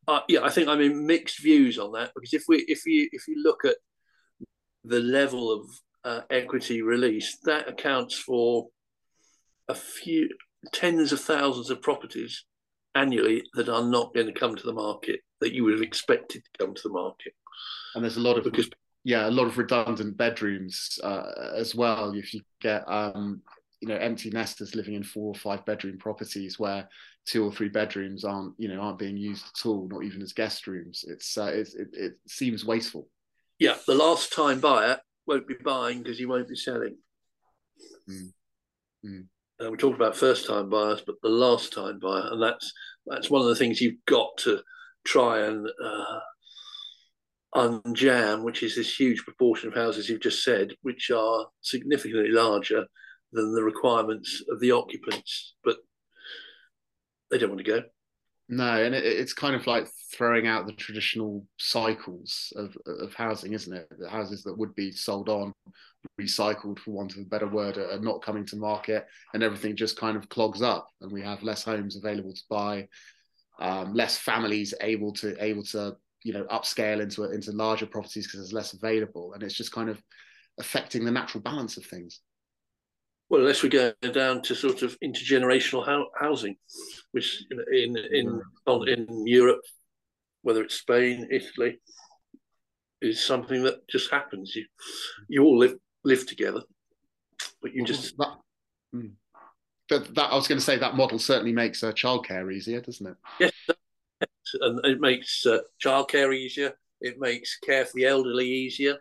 uh, 0.07 0.21
yeah, 0.27 0.41
I 0.43 0.49
think 0.49 0.67
I'm 0.67 0.81
in 0.81 1.05
mixed 1.05 1.41
views 1.41 1.77
on 1.77 1.91
that 1.93 2.11
because 2.15 2.33
if 2.33 2.43
we 2.47 2.65
if 2.67 2.85
you 2.85 3.07
if 3.11 3.27
you 3.27 3.41
look 3.41 3.63
at 3.65 3.77
the 4.83 4.99
level 4.99 5.51
of 5.51 5.65
uh, 6.03 6.21
equity 6.29 6.81
release, 6.81 7.37
that 7.43 7.69
accounts 7.69 8.17
for 8.17 8.67
a 9.69 9.75
few 9.75 10.29
tens 10.73 11.11
of 11.13 11.21
thousands 11.21 11.69
of 11.69 11.81
properties 11.81 12.43
annually 12.95 13.43
that 13.53 13.69
are 13.69 13.83
not 13.83 14.13
going 14.13 14.27
to 14.27 14.33
come 14.33 14.55
to 14.55 14.65
the 14.65 14.73
market 14.73 15.21
that 15.41 15.53
you 15.53 15.63
would 15.63 15.73
have 15.73 15.81
expected 15.81 16.43
to 16.43 16.65
come 16.65 16.73
to 16.73 16.81
the 16.83 16.93
market. 16.93 17.33
And 17.95 18.03
there's 18.03 18.17
a 18.17 18.21
lot 18.21 18.37
of 18.37 18.43
because 18.43 18.69
yeah, 19.03 19.27
a 19.27 19.31
lot 19.31 19.47
of 19.47 19.57
redundant 19.57 20.15
bedrooms 20.17 20.97
uh, 21.03 21.51
as 21.55 21.75
well. 21.75 22.13
If 22.13 22.33
you 22.33 22.41
get 22.61 22.83
um, 22.87 23.41
you 23.81 23.87
know 23.87 23.95
empty 23.97 24.29
nesters 24.29 24.75
living 24.75 24.93
in 24.95 25.03
four 25.03 25.27
or 25.27 25.35
five 25.35 25.65
bedroom 25.65 25.97
properties 25.97 26.57
where 26.57 26.87
two 27.25 27.43
or 27.43 27.51
three 27.51 27.69
bedrooms 27.69 28.23
aren't 28.23 28.53
you 28.57 28.69
know 28.69 28.79
aren't 28.79 28.99
being 28.99 29.17
used 29.17 29.45
at 29.45 29.65
all, 29.65 29.87
not 29.89 30.03
even 30.03 30.21
as 30.21 30.33
guest 30.33 30.67
rooms. 30.67 31.03
It's 31.07 31.37
uh, 31.37 31.51
it, 31.53 31.69
it, 31.77 31.87
it 31.93 32.13
seems 32.27 32.65
wasteful. 32.65 33.09
Yeah, 33.59 33.75
the 33.87 33.95
last 33.95 34.33
time 34.33 34.59
buyer 34.59 34.99
won't 35.27 35.47
be 35.47 35.55
buying 35.63 35.99
because 36.01 36.17
he 36.17 36.25
won't 36.25 36.47
be 36.47 36.55
selling. 36.55 36.97
Mm. 38.09 38.33
Mm. 39.05 39.25
Uh, 39.61 39.69
we 39.69 39.77
talked 39.77 39.95
about 39.95 40.15
first 40.15 40.47
time 40.47 40.69
buyers, 40.69 41.03
but 41.05 41.15
the 41.21 41.29
last 41.29 41.73
time 41.73 41.99
buyer, 41.99 42.29
and 42.31 42.41
that's 42.41 42.73
that's 43.05 43.29
one 43.29 43.41
of 43.41 43.47
the 43.47 43.55
things 43.55 43.81
you've 43.81 44.03
got 44.05 44.29
to 44.37 44.61
try 45.05 45.41
and 45.41 45.67
uh, 45.83 46.19
unjam, 47.55 48.43
which 48.43 48.63
is 48.63 48.75
this 48.75 48.99
huge 48.99 49.23
proportion 49.23 49.69
of 49.69 49.75
houses 49.75 50.09
you've 50.09 50.21
just 50.21 50.43
said, 50.43 50.71
which 50.81 51.11
are 51.11 51.47
significantly 51.61 52.29
larger 52.29 52.85
than 53.31 53.53
the 53.53 53.63
requirements 53.63 54.43
of 54.49 54.59
the 54.59 54.71
occupants, 54.71 55.55
but 55.63 55.77
they 57.29 57.37
don't 57.37 57.49
want 57.49 57.63
to 57.63 57.71
go. 57.71 57.83
No, 58.49 58.83
and 58.83 58.93
it, 58.93 59.05
it's 59.05 59.33
kind 59.33 59.55
of 59.55 59.65
like 59.67 59.87
throwing 60.13 60.47
out 60.47 60.67
the 60.67 60.73
traditional 60.73 61.45
cycles 61.57 62.51
of, 62.55 62.75
of 62.85 63.13
housing, 63.13 63.53
isn't 63.53 63.73
it? 63.73 63.87
The 63.97 64.09
houses 64.09 64.43
that 64.43 64.57
would 64.57 64.75
be 64.75 64.91
sold 64.91 65.29
on, 65.29 65.53
recycled 66.19 66.79
for 66.79 66.91
want 66.91 67.13
of 67.13 67.19
a 67.19 67.25
better 67.25 67.47
word, 67.47 67.77
are 67.77 67.99
not 67.99 68.21
coming 68.21 68.45
to 68.47 68.55
market, 68.57 69.05
and 69.33 69.43
everything 69.43 69.75
just 69.75 69.97
kind 69.97 70.17
of 70.17 70.29
clogs 70.29 70.61
up, 70.61 70.87
and 71.01 71.11
we 71.11 71.21
have 71.21 71.43
less 71.43 71.63
homes 71.63 71.95
available 71.95 72.33
to 72.33 72.43
buy, 72.49 72.87
um, 73.59 73.93
less 73.93 74.17
families 74.17 74.73
able 74.81 75.13
to 75.13 75.41
able 75.43 75.63
to 75.63 75.95
you 76.23 76.33
know 76.33 76.43
upscale 76.45 77.01
into 77.01 77.23
into 77.31 77.51
larger 77.51 77.85
properties 77.85 78.27
because 78.27 78.39
there's 78.41 78.53
less 78.53 78.73
available, 78.73 79.33
and 79.33 79.41
it's 79.43 79.55
just 79.55 79.71
kind 79.71 79.89
of 79.89 80.01
affecting 80.59 81.05
the 81.05 81.11
natural 81.11 81.41
balance 81.41 81.77
of 81.77 81.85
things. 81.85 82.19
Well, 83.33 83.41
unless 83.41 83.63
we 83.63 83.69
go 83.69 83.91
down 84.11 84.43
to 84.43 84.53
sort 84.53 84.83
of 84.83 84.95
intergenerational 85.03 86.07
housing, 86.15 86.55
which 87.13 87.43
in 87.49 87.97
in 87.97 88.41
in, 88.67 88.87
in 88.87 89.25
Europe, 89.25 89.61
whether 90.43 90.61
it's 90.61 90.75
Spain, 90.75 91.27
Italy, 91.31 91.79
is 93.01 93.25
something 93.25 93.63
that 93.63 93.87
just 93.87 94.11
happens. 94.11 94.55
You 94.55 94.65
you 95.29 95.43
all 95.43 95.57
live 95.57 95.73
live 96.03 96.27
together, 96.27 96.61
but 97.59 97.73
you 97.73 97.83
just 97.83 98.15
that, 98.17 98.37
hmm. 98.91 99.07
that, 99.89 100.13
that 100.13 100.31
I 100.31 100.35
was 100.35 100.47
going 100.47 100.59
to 100.59 100.63
say 100.63 100.77
that 100.77 100.95
model 100.95 101.17
certainly 101.17 101.53
makes 101.53 101.83
uh, 101.83 101.91
childcare 101.91 102.53
easier, 102.53 102.81
doesn't 102.81 103.07
it? 103.07 103.17
Yes, 103.39 103.51
and 104.61 104.79
it 104.85 104.99
makes 104.99 105.43
uh, 105.47 105.61
childcare 105.83 106.37
easier. 106.37 106.73
It 107.01 107.19
makes 107.19 107.57
care 107.57 107.83
for 107.83 107.93
the 107.95 108.05
elderly 108.05 108.47
easier 108.47 108.99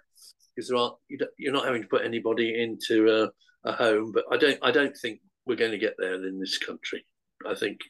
because 0.57 0.71
there 0.71 0.79
aren't 0.79 0.95
you 1.11 1.51
are 1.51 1.53
not 1.53 1.67
having 1.67 1.83
to 1.83 1.89
put 1.89 2.07
anybody 2.07 2.63
into 2.63 3.11
a 3.25 3.31
a 3.65 3.73
home. 3.73 4.13
But 4.13 4.25
I 4.31 4.37
don't 4.37 4.59
I 4.63 4.71
don't 4.71 4.97
think 4.97 5.21
we're 5.47 5.57
going 5.57 5.73
to 5.73 5.79
get 5.79 5.95
there 5.99 6.15
in 6.15 6.39
this 6.39 6.59
country. 6.59 7.05
I 7.49 7.55
think 7.55 7.81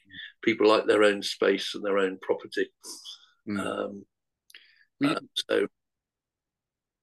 people 0.43 0.69
like 0.69 0.87
their 0.87 1.05
own 1.05 1.23
space 1.23 1.75
and 1.75 1.85
their 1.85 1.99
own 1.99 2.19
property. 2.23 2.71
Mm. 3.49 3.61
Um, 3.61 4.05
uh, 5.05 5.21
so 5.35 5.67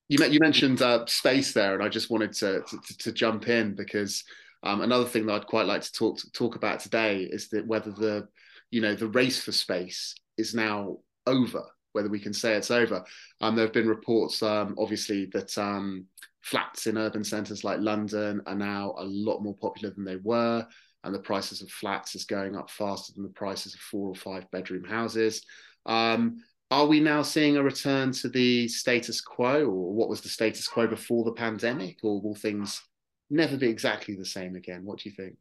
you, 0.08 0.24
you 0.26 0.40
mentioned 0.40 0.82
uh, 0.82 1.06
space 1.06 1.54
there, 1.54 1.76
and 1.76 1.84
I 1.84 1.90
just 1.90 2.10
wanted 2.10 2.34
to 2.34 2.62
to, 2.62 2.98
to 2.98 3.12
jump 3.12 3.48
in 3.48 3.76
because 3.76 4.24
um, 4.64 4.82
another 4.82 5.06
thing 5.06 5.26
that 5.26 5.34
I'd 5.34 5.48
quite 5.48 5.68
like 5.68 5.82
to 5.82 5.92
talk 5.92 6.20
talk 6.34 6.56
about 6.56 6.80
today 6.80 7.22
is 7.24 7.50
that 7.50 7.68
whether 7.68 7.92
the 7.92 8.28
you 8.72 8.82
know 8.82 8.96
the 8.96 9.10
race 9.10 9.42
for 9.42 9.52
space 9.52 10.16
is 10.38 10.56
now 10.56 10.98
over, 11.28 11.64
whether 11.94 12.10
we 12.10 12.20
can 12.20 12.34
say 12.34 12.56
it's 12.56 12.72
over. 12.72 13.04
Um, 13.42 13.56
there 13.56 13.66
have 13.66 13.74
been 13.74 13.88
reports, 13.88 14.42
um, 14.42 14.76
obviously, 14.78 15.26
that 15.34 15.58
um, 15.58 16.06
flats 16.42 16.88
in 16.88 16.98
urban 16.98 17.24
centres 17.24 17.64
like 17.64 17.80
London 17.80 18.42
are 18.46 18.56
now 18.56 18.96
a 18.98 19.04
lot 19.04 19.42
more 19.42 19.56
popular 19.56 19.94
than 19.94 20.06
they 20.06 20.18
were, 20.18 20.66
and 21.04 21.14
the 21.14 21.20
prices 21.20 21.62
of 21.62 21.70
flats 21.70 22.16
is 22.16 22.26
going 22.26 22.56
up 22.56 22.70
faster 22.70 23.14
than 23.14 23.24
the 23.24 23.30
prices 23.30 23.74
of 23.74 23.80
four 23.80 24.10
or 24.10 24.16
five 24.16 24.50
bedroom 24.52 24.84
houses. 24.84 25.44
Um, 25.86 26.38
are 26.72 26.86
we 26.86 27.00
now 27.00 27.24
seeing 27.24 27.58
a 27.58 27.64
return 27.64 28.12
to 28.14 28.30
the 28.30 28.68
status 28.68 29.22
quo, 29.22 29.66
or 29.66 29.94
what 29.94 30.10
was 30.10 30.22
the 30.22 30.30
status 30.30 30.68
quo 30.68 30.88
before 30.88 31.24
the 31.24 31.34
pandemic, 31.34 31.98
or 32.04 32.22
will 32.22 32.36
things 32.36 32.82
never 33.30 33.58
be 33.58 33.70
exactly 33.70 34.16
the 34.16 34.26
same 34.26 34.56
again? 34.56 34.86
What 34.86 35.00
do 35.00 35.10
you 35.10 35.16
think? 35.16 35.36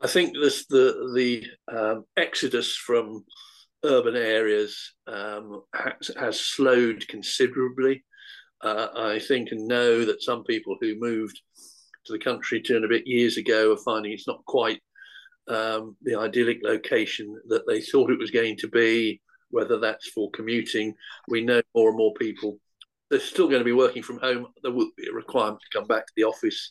I 0.00 0.06
think 0.06 0.34
this 0.34 0.66
the 0.66 1.12
the 1.14 1.46
um, 1.74 2.04
exodus 2.16 2.74
from 2.74 3.24
urban 3.84 4.16
areas 4.16 4.94
um, 5.06 5.62
has, 5.74 6.10
has, 6.18 6.40
slowed 6.40 7.06
considerably 7.08 8.04
uh, 8.62 8.88
I 8.96 9.18
think 9.18 9.52
and 9.52 9.66
know 9.66 10.04
that 10.04 10.22
some 10.22 10.44
people 10.44 10.76
who 10.80 10.98
moved 10.98 11.40
to 12.06 12.12
the 12.12 12.18
country 12.18 12.60
two 12.60 12.76
and 12.76 12.84
a 12.84 12.88
bit 12.88 13.06
years 13.06 13.36
ago 13.36 13.72
are 13.72 13.78
finding 13.78 14.12
it's 14.12 14.26
not 14.26 14.44
quite 14.46 14.80
um, 15.48 15.96
the 16.02 16.18
idyllic 16.18 16.60
location 16.62 17.36
that 17.48 17.66
they 17.66 17.80
thought 17.80 18.10
it 18.10 18.18
was 18.18 18.30
going 18.30 18.56
to 18.58 18.68
be, 18.68 19.20
whether 19.50 19.78
that's 19.78 20.08
for 20.08 20.30
commuting. 20.30 20.94
We 21.28 21.42
know 21.42 21.60
more 21.74 21.88
and 21.88 21.98
more 21.98 22.14
people. 22.14 22.58
They're 23.10 23.18
still 23.18 23.48
going 23.48 23.60
to 23.60 23.64
be 23.64 23.72
working 23.72 24.02
from 24.02 24.18
home. 24.18 24.46
There 24.62 24.72
will 24.72 24.90
be 24.96 25.08
a 25.08 25.14
requirement 25.14 25.60
to 25.60 25.78
come 25.78 25.88
back 25.88 26.06
to 26.06 26.12
the 26.16 26.24
office. 26.24 26.70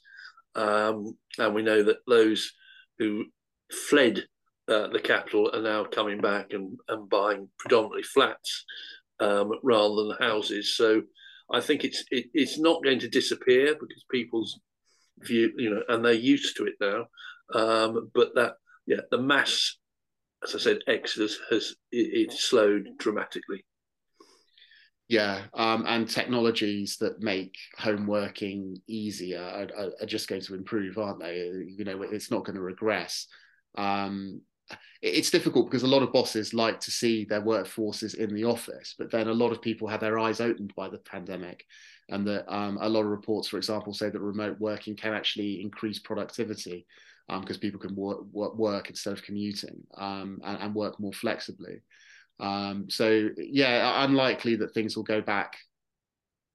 Um, 0.56 1.18
and 1.38 1.54
we 1.54 1.62
know 1.62 1.84
that 1.84 1.98
those 2.08 2.54
who 2.98 3.26
fled 3.72 4.24
uh, 4.70 4.88
the 4.88 5.00
capital 5.00 5.52
are 5.54 5.62
now 5.62 5.84
coming 5.84 6.22
back 6.22 6.54
and, 6.54 6.78
and 6.88 7.10
buying 7.10 7.50
predominantly 7.58 8.04
flats 8.04 8.66
um, 9.20 9.52
rather 9.64 9.96
than 9.96 10.16
houses. 10.20 10.78
So 10.78 11.02
I 11.52 11.62
think 11.62 11.84
it's 11.84 12.04
it, 12.12 12.28
it's 12.34 12.60
not 12.60 12.84
going 12.84 13.00
to 13.00 13.10
disappear 13.10 13.74
because 13.74 14.06
people's 14.12 14.60
view, 15.20 15.52
you 15.58 15.70
know, 15.70 15.82
and 15.90 16.04
they're 16.04 16.14
used 16.14 16.58
to 16.58 16.66
it 16.66 16.76
now. 16.80 17.08
Um, 17.54 18.12
but 18.14 18.36
that, 18.36 18.54
yeah, 18.86 19.02
the 19.12 19.18
mass, 19.18 19.78
as 20.44 20.56
I 20.56 20.60
said, 20.60 20.80
exodus 20.88 21.40
has 21.50 21.76
it, 21.92 22.30
it 22.32 22.32
slowed 22.32 22.88
dramatically. 22.98 23.66
Yeah, 25.08 25.46
um, 25.56 25.86
and 25.88 26.08
technologies 26.08 26.98
that 26.98 27.24
make 27.24 27.56
home 27.78 28.06
working 28.06 28.78
easier 28.88 29.42
are, 29.42 29.90
are, 30.00 30.06
just 30.06 30.28
going 30.28 30.42
to 30.42 30.54
improve, 30.54 31.00
aren't 31.00 31.20
they? 31.20 31.38
You 31.68 31.84
know, 31.84 32.04
it's 32.04 32.30
not 32.30 32.46
going 32.46 32.56
to 32.56 32.62
regress. 32.62 33.26
Um, 33.76 34.42
it's 35.02 35.32
difficult 35.32 35.68
because 35.68 35.84
a 35.84 35.88
lot 35.88 36.04
of 36.04 36.12
bosses 36.12 36.54
like 36.54 36.80
to 36.82 36.92
see 36.92 37.24
their 37.24 37.42
workforces 37.42 38.16
in 38.16 38.34
the 38.34 38.44
office, 38.44 38.96
but 38.98 39.10
then 39.12 39.28
a 39.28 39.34
lot 39.34 39.52
of 39.52 39.62
people 39.62 39.88
had 39.88 40.02
their 40.02 40.20
eyes 40.20 40.42
opened 40.42 40.74
by 40.76 40.90
the 40.90 40.98
pandemic, 40.98 41.66
and 42.10 42.28
that 42.28 42.54
um, 42.54 42.78
a 42.82 42.90
lot 42.90 43.02
of 43.02 43.08
reports, 43.08 43.48
for 43.48 43.58
example, 43.58 43.94
say 43.94 44.10
that 44.10 44.20
remote 44.20 44.60
working 44.60 44.96
can 44.96 45.14
actually 45.14 45.62
increase 45.62 46.00
productivity 46.00 46.86
because 47.28 47.58
um, 47.58 47.62
people 47.62 47.80
can 47.80 47.96
work, 47.96 48.22
work, 48.32 48.56
work, 48.58 48.90
instead 48.90 49.14
of 49.14 49.22
commuting 49.22 49.84
um, 49.98 50.42
and, 50.44 50.64
and, 50.64 50.76
work 50.76 51.00
more 51.00 51.14
flexibly. 51.14 51.82
Um, 52.40 52.90
so 52.90 53.30
yeah, 53.38 54.04
unlikely 54.04 54.56
that 54.58 54.74
things 54.74 54.96
will 54.96 55.04
go 55.04 55.22
back. 55.22 55.56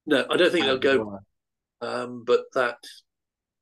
No, 0.06 0.26
I 0.28 0.36
don't 0.36 0.50
think 0.50 0.64
they'll 0.64 0.78
go. 0.78 1.20
Um, 1.80 2.24
but 2.26 2.40
that 2.54 2.78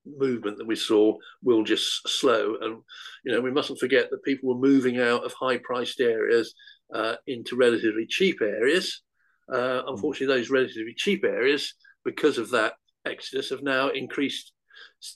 movement 0.07 0.59
that 0.59 0.67
we 0.67 0.77
saw 0.77 1.17
will 1.43 1.65
just 1.65 2.09
slow. 2.09 2.57
And 2.61 2.83
you 3.25 3.33
know, 3.33 3.41
we 3.41 3.51
mustn't 3.51 3.79
forget 3.79 4.11
that 4.11 4.25
people 4.25 4.49
were 4.49 4.69
moving 4.69 4.99
out 5.01 5.25
of 5.25 5.33
high-priced 5.33 6.01
areas 6.01 6.55
uh, 6.95 7.17
into 7.27 7.57
relatively 7.57 8.07
cheap 8.07 8.41
areas. 8.41 9.03
Uh, 9.53 9.83
hmm. 9.83 9.89
unfortunately, 9.89 10.35
those 10.35 10.51
relatively 10.51 10.95
cheap 10.97 11.25
areas, 11.25 11.75
because 12.05 12.39
of 12.39 12.51
that 12.51 12.75
exodus, 13.07 13.51
have 13.51 13.63
now 13.63 13.89
increased 13.89 14.53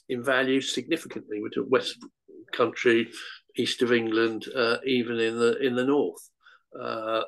in 0.09 0.23
value 0.23 0.61
significantly. 0.61 1.39
We're 1.41 1.49
to 1.49 1.65
West 1.67 1.97
Country, 2.53 3.09
east 3.55 3.81
of 3.81 3.91
England, 3.91 4.45
uh, 4.55 4.77
even 4.85 5.19
in 5.19 5.39
the 5.39 5.57
in 5.59 5.75
the 5.75 5.85
north. 5.85 6.29
Uh, 6.79 7.21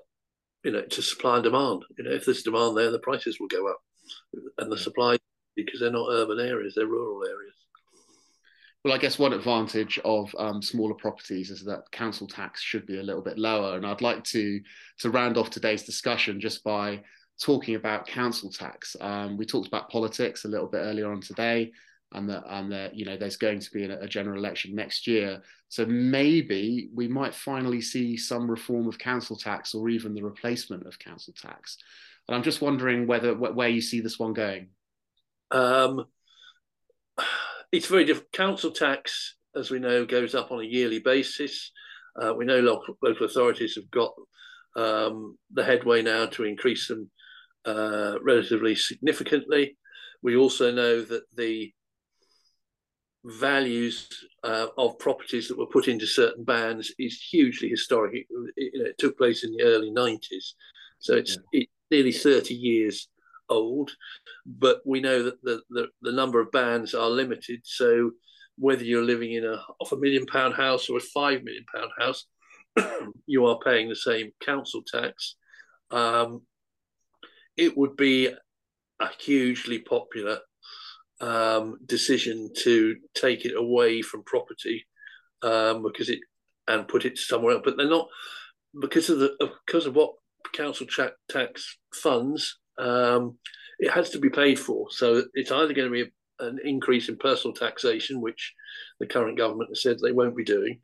you 0.63 0.71
know, 0.71 0.81
to 0.81 1.01
supply 1.01 1.35
and 1.35 1.43
demand. 1.43 1.83
You 1.97 2.03
know, 2.03 2.11
if 2.11 2.25
there's 2.25 2.43
demand 2.43 2.77
there, 2.77 2.91
the 2.91 2.99
prices 2.99 3.39
will 3.39 3.47
go 3.47 3.69
up, 3.69 3.79
and 4.57 4.71
the 4.71 4.77
supply 4.77 5.17
because 5.65 5.79
they're 5.79 5.91
not 5.91 6.09
urban 6.09 6.39
areas; 6.39 6.73
they're 6.75 6.87
rural 6.87 7.23
areas. 7.25 7.55
Well, 8.83 8.93
I 8.93 8.97
guess 8.97 9.19
one 9.19 9.33
advantage 9.33 9.99
of 10.05 10.33
um, 10.39 10.61
smaller 10.61 10.93
properties 10.93 11.49
is 11.49 11.65
that 11.65 11.91
council 11.91 12.27
tax 12.27 12.61
should 12.61 12.85
be 12.85 12.99
a 12.99 13.03
little 13.03 13.21
bit 13.21 13.37
lower. 13.37 13.75
And 13.75 13.85
I'd 13.85 14.01
like 14.01 14.23
to 14.25 14.61
to 14.99 15.09
round 15.09 15.37
off 15.37 15.49
today's 15.49 15.83
discussion 15.83 16.39
just 16.39 16.63
by 16.63 17.01
talking 17.41 17.75
about 17.75 18.07
council 18.07 18.49
tax. 18.49 18.95
Um, 19.01 19.35
we 19.35 19.45
talked 19.45 19.67
about 19.67 19.89
politics 19.89 20.45
a 20.45 20.47
little 20.47 20.67
bit 20.67 20.79
earlier 20.79 21.11
on 21.11 21.19
today, 21.19 21.73
and 22.13 22.29
that 22.29 22.43
and 22.47 22.71
that 22.71 22.95
you 22.95 23.03
know 23.03 23.17
there's 23.17 23.35
going 23.35 23.59
to 23.59 23.71
be 23.71 23.83
a, 23.83 23.99
a 24.01 24.07
general 24.07 24.37
election 24.37 24.73
next 24.75 25.07
year. 25.07 25.41
So 25.67 25.85
maybe 25.85 26.89
we 26.93 27.09
might 27.09 27.35
finally 27.35 27.81
see 27.81 28.15
some 28.15 28.49
reform 28.49 28.87
of 28.87 28.97
council 28.97 29.35
tax, 29.35 29.75
or 29.75 29.89
even 29.89 30.13
the 30.13 30.23
replacement 30.23 30.85
of 30.85 30.99
council 30.99 31.33
tax. 31.33 31.77
And 32.29 32.35
I'm 32.35 32.43
just 32.43 32.61
wondering 32.61 33.07
whether 33.07 33.35
where 33.35 33.67
you 33.67 33.81
see 33.81 33.99
this 33.99 34.17
one 34.17 34.33
going. 34.33 34.69
Um, 35.51 36.05
it's 37.71 37.87
very 37.87 38.05
different. 38.05 38.31
Council 38.31 38.71
tax, 38.71 39.35
as 39.55 39.69
we 39.69 39.79
know, 39.79 40.05
goes 40.05 40.35
up 40.35 40.51
on 40.51 40.59
a 40.59 40.67
yearly 40.67 40.99
basis. 40.99 41.71
Uh, 42.19 42.33
we 42.33 42.45
know 42.45 42.59
local, 42.59 42.97
local 43.01 43.25
authorities 43.25 43.75
have 43.75 43.89
got 43.91 44.13
um, 44.75 45.37
the 45.53 45.63
headway 45.63 46.01
now 46.01 46.25
to 46.27 46.43
increase 46.43 46.87
them 46.87 47.09
uh, 47.65 48.15
relatively 48.21 48.75
significantly. 48.75 49.77
We 50.21 50.35
also 50.35 50.71
know 50.71 51.01
that 51.01 51.23
the 51.35 51.73
values 53.25 54.07
uh, 54.43 54.67
of 54.77 54.97
properties 54.99 55.47
that 55.47 55.57
were 55.57 55.65
put 55.65 55.87
into 55.87 56.07
certain 56.07 56.43
bands 56.43 56.93
is 56.97 57.21
hugely 57.21 57.69
historic. 57.69 58.13
It, 58.15 58.27
you 58.57 58.83
know, 58.83 58.89
it 58.89 58.97
took 58.97 59.17
place 59.17 59.43
in 59.43 59.51
the 59.51 59.63
early 59.63 59.91
90s. 59.91 60.53
So 60.99 61.15
it's 61.15 61.37
yeah. 61.51 61.61
it, 61.61 61.69
nearly 61.91 62.11
30 62.11 62.53
years 62.53 63.07
old. 63.49 63.91
But 64.45 64.81
we 64.85 64.99
know 64.99 65.23
that 65.23 65.41
the, 65.43 65.61
the, 65.69 65.87
the 66.01 66.11
number 66.11 66.39
of 66.39 66.51
bands 66.51 66.93
are 66.93 67.09
limited. 67.09 67.61
So 67.63 68.11
whether 68.57 68.83
you're 68.83 69.03
living 69.03 69.33
in 69.33 69.45
a 69.45 69.57
half 69.81 69.91
a 69.91 69.97
million 69.97 70.25
pound 70.25 70.55
house 70.55 70.89
or 70.89 70.97
a 70.97 71.01
five 71.01 71.43
million 71.43 71.65
pound 71.73 71.91
house, 71.97 72.25
you 73.25 73.45
are 73.45 73.59
paying 73.59 73.89
the 73.89 73.95
same 73.95 74.31
council 74.43 74.81
tax. 74.85 75.35
Um, 75.91 76.41
it 77.57 77.77
would 77.77 77.95
be 77.95 78.27
a 78.99 79.09
hugely 79.19 79.79
popular 79.79 80.39
um, 81.21 81.77
decision 81.85 82.51
to 82.59 82.95
take 83.15 83.45
it 83.45 83.55
away 83.55 84.01
from 84.01 84.23
property 84.23 84.85
um, 85.41 85.83
because 85.83 86.09
it 86.09 86.19
and 86.67 86.87
put 86.87 87.05
it 87.05 87.17
somewhere 87.17 87.55
else. 87.55 87.63
But 87.65 87.77
they're 87.77 87.89
not 87.89 88.07
because 88.79 89.09
of 89.09 89.19
the 89.19 89.35
because 89.65 89.85
of 89.85 89.95
what 89.95 90.13
council 90.53 90.87
tax 91.29 91.77
funds. 91.93 92.59
Um, 92.79 93.37
it 93.79 93.91
has 93.91 94.09
to 94.11 94.19
be 94.19 94.29
paid 94.29 94.59
for. 94.59 94.87
So 94.91 95.23
it's 95.33 95.51
either 95.51 95.73
going 95.73 95.91
to 95.91 96.05
be 96.05 96.11
an 96.39 96.59
increase 96.63 97.09
in 97.09 97.17
personal 97.17 97.53
taxation, 97.53 98.21
which 98.21 98.53
the 98.99 99.07
current 99.07 99.37
government 99.37 99.69
has 99.71 99.81
said 99.81 99.97
they 99.99 100.11
won't 100.11 100.35
be 100.35 100.43
doing, 100.43 100.79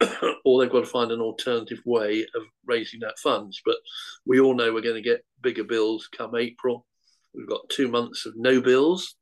or 0.44 0.60
they've 0.60 0.70
got 0.70 0.80
to 0.80 0.86
find 0.86 1.10
an 1.10 1.20
alternative 1.20 1.80
way 1.84 2.22
of 2.34 2.42
raising 2.64 3.00
that 3.00 3.18
funds. 3.18 3.60
But 3.64 3.76
we 4.24 4.40
all 4.40 4.54
know 4.54 4.72
we're 4.72 4.80
going 4.80 4.94
to 4.96 5.02
get 5.02 5.24
bigger 5.40 5.64
bills 5.64 6.08
come 6.16 6.34
April. 6.36 6.86
We've 7.34 7.48
got 7.48 7.68
two 7.68 7.88
months 7.88 8.26
of 8.26 8.34
no 8.36 8.60
bills 8.60 9.14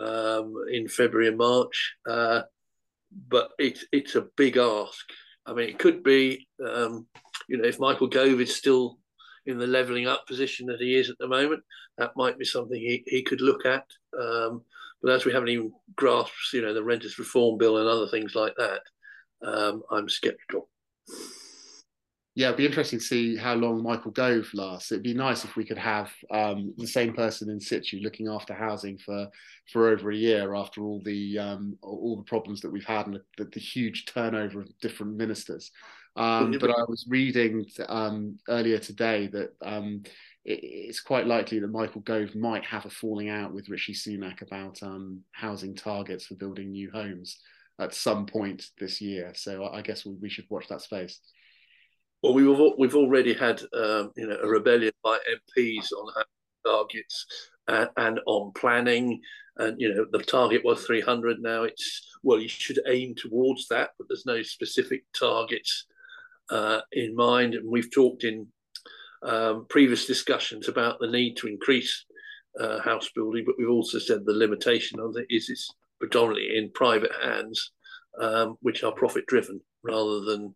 um, 0.00 0.54
in 0.72 0.88
February 0.88 1.28
and 1.28 1.38
March, 1.38 1.94
uh, 2.08 2.42
but 3.28 3.50
it's 3.58 3.84
it's 3.92 4.16
a 4.16 4.26
big 4.36 4.56
ask. 4.56 5.04
I 5.46 5.52
mean, 5.52 5.68
it 5.68 5.78
could 5.78 6.02
be, 6.02 6.48
um, 6.66 7.06
you 7.48 7.56
know, 7.56 7.68
if 7.68 7.78
Michael 7.78 8.08
Gove 8.08 8.40
is 8.40 8.56
still 8.56 8.98
in 9.46 9.58
the 9.58 9.66
levelling 9.66 10.06
up 10.06 10.26
position 10.26 10.66
that 10.66 10.80
he 10.80 10.96
is 10.96 11.10
at 11.10 11.18
the 11.18 11.28
moment, 11.28 11.62
that 11.98 12.12
might 12.16 12.38
be 12.38 12.44
something 12.44 12.78
he, 12.78 13.02
he 13.06 13.22
could 13.22 13.40
look 13.40 13.64
at. 13.64 13.84
Um, 14.18 14.62
but 15.02 15.12
as 15.12 15.24
we 15.24 15.32
haven't 15.32 15.50
even 15.50 15.72
grasped, 15.94 16.52
you 16.52 16.62
know, 16.62 16.74
the 16.74 16.82
renters 16.82 17.18
reform 17.18 17.58
bill 17.58 17.78
and 17.78 17.88
other 17.88 18.08
things 18.08 18.34
like 18.34 18.54
that, 18.56 18.80
um, 19.42 19.82
I'm 19.90 20.08
sceptical. 20.08 20.68
Yeah, 22.36 22.48
it'd 22.48 22.58
be 22.58 22.66
interesting 22.66 22.98
to 22.98 23.04
see 23.04 23.34
how 23.34 23.54
long 23.54 23.82
Michael 23.82 24.10
Gove 24.10 24.50
lasts. 24.52 24.92
It'd 24.92 25.02
be 25.02 25.14
nice 25.14 25.44
if 25.44 25.56
we 25.56 25.64
could 25.64 25.78
have 25.78 26.12
um, 26.30 26.74
the 26.76 26.86
same 26.86 27.14
person 27.14 27.48
in 27.48 27.58
situ 27.58 28.00
looking 28.02 28.28
after 28.28 28.52
housing 28.52 28.98
for 28.98 29.28
for 29.72 29.88
over 29.88 30.10
a 30.10 30.16
year 30.16 30.54
after 30.54 30.82
all 30.82 31.00
the 31.02 31.38
um, 31.38 31.78
all 31.82 32.14
the 32.16 32.28
problems 32.28 32.60
that 32.60 32.70
we've 32.70 32.84
had 32.84 33.06
and 33.06 33.18
the, 33.38 33.44
the 33.44 33.60
huge 33.60 34.04
turnover 34.04 34.60
of 34.60 34.78
different 34.80 35.16
ministers. 35.16 35.70
Um, 36.16 36.56
but 36.58 36.70
I 36.70 36.82
was 36.88 37.04
reading 37.08 37.66
um, 37.88 38.38
earlier 38.48 38.78
today 38.78 39.26
that 39.28 39.50
um, 39.60 40.02
it, 40.46 40.60
it's 40.62 41.00
quite 41.00 41.26
likely 41.26 41.58
that 41.58 41.70
Michael 41.70 42.00
Gove 42.00 42.34
might 42.34 42.64
have 42.64 42.86
a 42.86 42.90
falling 42.90 43.28
out 43.28 43.52
with 43.52 43.68
Rishi 43.68 43.92
Sunak 43.92 44.40
about 44.40 44.82
um, 44.82 45.20
housing 45.32 45.74
targets 45.74 46.26
for 46.26 46.34
building 46.34 46.70
new 46.70 46.90
homes 46.90 47.38
at 47.78 47.94
some 47.94 48.24
point 48.24 48.70
this 48.78 49.02
year. 49.02 49.32
So 49.34 49.66
I 49.66 49.82
guess 49.82 50.06
we, 50.06 50.14
we 50.14 50.30
should 50.30 50.46
watch 50.48 50.68
that 50.68 50.80
space. 50.80 51.20
Well, 52.22 52.32
we've 52.32 52.72
we've 52.78 52.96
already 52.96 53.34
had 53.34 53.60
um, 53.74 54.10
you 54.16 54.26
know 54.26 54.38
a 54.42 54.48
rebellion 54.48 54.92
by 55.04 55.18
MPs 55.58 55.92
on 55.92 56.24
targets 56.64 57.26
and, 57.68 57.90
and 57.98 58.20
on 58.26 58.52
planning, 58.52 59.20
and 59.58 59.78
you 59.78 59.94
know 59.94 60.06
the 60.10 60.24
target 60.24 60.64
was 60.64 60.84
300. 60.86 61.40
Now 61.40 61.64
it's 61.64 62.08
well, 62.22 62.40
you 62.40 62.48
should 62.48 62.80
aim 62.88 63.14
towards 63.14 63.68
that, 63.68 63.90
but 63.98 64.08
there's 64.08 64.24
no 64.24 64.42
specific 64.42 65.04
targets 65.14 65.84
uh, 66.50 66.80
in 66.92 67.14
mind. 67.14 67.54
And 67.54 67.70
we've 67.70 67.92
talked 67.92 68.24
in 68.24 68.46
um, 69.22 69.66
previous 69.68 70.06
discussions 70.06 70.68
about 70.68 70.98
the 71.00 71.08
need 71.08 71.36
to 71.38 71.48
increase 71.48 72.04
uh, 72.60 72.80
house 72.80 73.10
building, 73.14 73.44
but 73.46 73.56
we've 73.58 73.68
also 73.68 73.98
said 73.98 74.24
the 74.24 74.32
limitation 74.32 74.98
of 75.00 75.16
it 75.16 75.26
is 75.28 75.50
it's 75.50 75.68
predominantly 75.98 76.56
in 76.56 76.70
private 76.72 77.12
hands, 77.22 77.72
um, 78.20 78.56
which 78.60 78.82
are 78.82 78.92
profit 78.92 79.26
driven 79.26 79.60
rather 79.82 80.20
than 80.20 80.54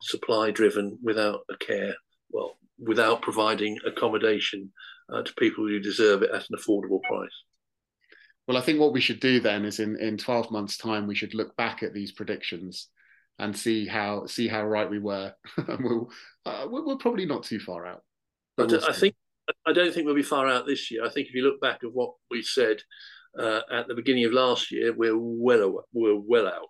supply 0.00 0.50
driven 0.50 0.98
without 1.02 1.40
a 1.50 1.56
care, 1.56 1.94
well, 2.30 2.58
without 2.78 3.22
providing 3.22 3.78
accommodation 3.86 4.72
uh, 5.12 5.22
to 5.22 5.34
people 5.34 5.66
who 5.66 5.78
deserve 5.78 6.22
it 6.22 6.30
at 6.30 6.48
an 6.50 6.56
affordable 6.56 7.02
price. 7.02 7.30
Well, 8.48 8.56
I 8.56 8.60
think 8.60 8.80
what 8.80 8.92
we 8.92 9.00
should 9.00 9.20
do 9.20 9.40
then 9.40 9.64
is 9.64 9.78
in, 9.78 9.96
in 10.00 10.18
12 10.18 10.50
months' 10.50 10.76
time, 10.76 11.06
we 11.06 11.14
should 11.14 11.34
look 11.34 11.56
back 11.56 11.82
at 11.82 11.94
these 11.94 12.12
predictions 12.12 12.88
and 13.38 13.56
see 13.56 13.86
how 13.86 14.26
see 14.26 14.48
how 14.48 14.64
right 14.64 14.88
we 14.88 14.98
were. 14.98 15.34
we'll, 15.80 16.10
uh, 16.46 16.66
we're, 16.68 16.96
probably 16.96 17.26
not 17.26 17.44
too 17.44 17.58
far 17.58 17.86
out. 17.86 18.02
I, 18.58 18.64
we'll 18.64 18.84
I 18.84 18.92
think 18.92 19.14
I 19.66 19.72
don't 19.72 19.92
think 19.92 20.06
we'll 20.06 20.14
be 20.14 20.22
far 20.22 20.48
out 20.48 20.66
this 20.66 20.90
year. 20.90 21.04
I 21.04 21.10
think 21.10 21.28
if 21.28 21.34
you 21.34 21.42
look 21.42 21.60
back 21.60 21.80
at 21.82 21.92
what 21.92 22.14
we 22.30 22.42
said 22.42 22.82
uh, 23.38 23.60
at 23.70 23.88
the 23.88 23.94
beginning 23.94 24.24
of 24.24 24.32
last 24.32 24.70
year, 24.70 24.92
we're 24.92 25.16
well 25.16 25.84
we're 25.92 26.16
well 26.16 26.46
out. 26.46 26.68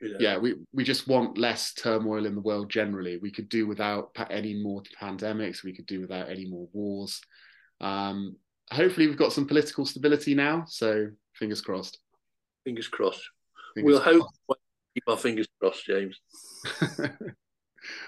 You 0.00 0.12
know? 0.12 0.18
Yeah, 0.20 0.38
we, 0.38 0.54
we 0.72 0.84
just 0.84 1.08
want 1.08 1.38
less 1.38 1.72
turmoil 1.72 2.26
in 2.26 2.34
the 2.34 2.40
world 2.40 2.70
generally. 2.70 3.16
We 3.16 3.30
could 3.30 3.48
do 3.48 3.66
without 3.66 4.10
any 4.30 4.62
more 4.62 4.82
pandemics. 5.00 5.62
We 5.62 5.74
could 5.74 5.86
do 5.86 6.00
without 6.00 6.28
any 6.28 6.46
more 6.46 6.68
wars. 6.72 7.20
Um, 7.80 8.36
hopefully, 8.70 9.06
we've 9.06 9.16
got 9.16 9.32
some 9.32 9.46
political 9.46 9.86
stability 9.86 10.34
now. 10.34 10.64
So 10.66 11.08
fingers 11.34 11.60
crossed. 11.60 11.98
Fingers 12.64 12.88
crossed. 12.88 13.22
Fingers 13.74 13.92
we'll 13.92 14.00
crossed. 14.02 14.16
hope 14.48 14.58
keep 14.94 15.04
our 15.08 15.16
fingers 15.16 15.46
crossed, 15.60 15.84
James. 15.84 16.20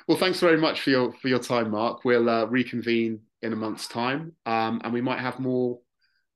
well, 0.08 0.18
thanks 0.18 0.40
very 0.40 0.56
much 0.56 0.80
for 0.80 0.90
your 0.90 1.12
for 1.14 1.28
your 1.28 1.38
time, 1.38 1.70
Mark. 1.70 2.04
We'll 2.04 2.28
uh, 2.28 2.46
reconvene 2.46 3.20
in 3.42 3.52
a 3.52 3.56
month's 3.56 3.88
time, 3.88 4.32
um, 4.46 4.80
and 4.84 4.92
we 4.92 5.00
might 5.00 5.20
have 5.20 5.38
more 5.38 5.78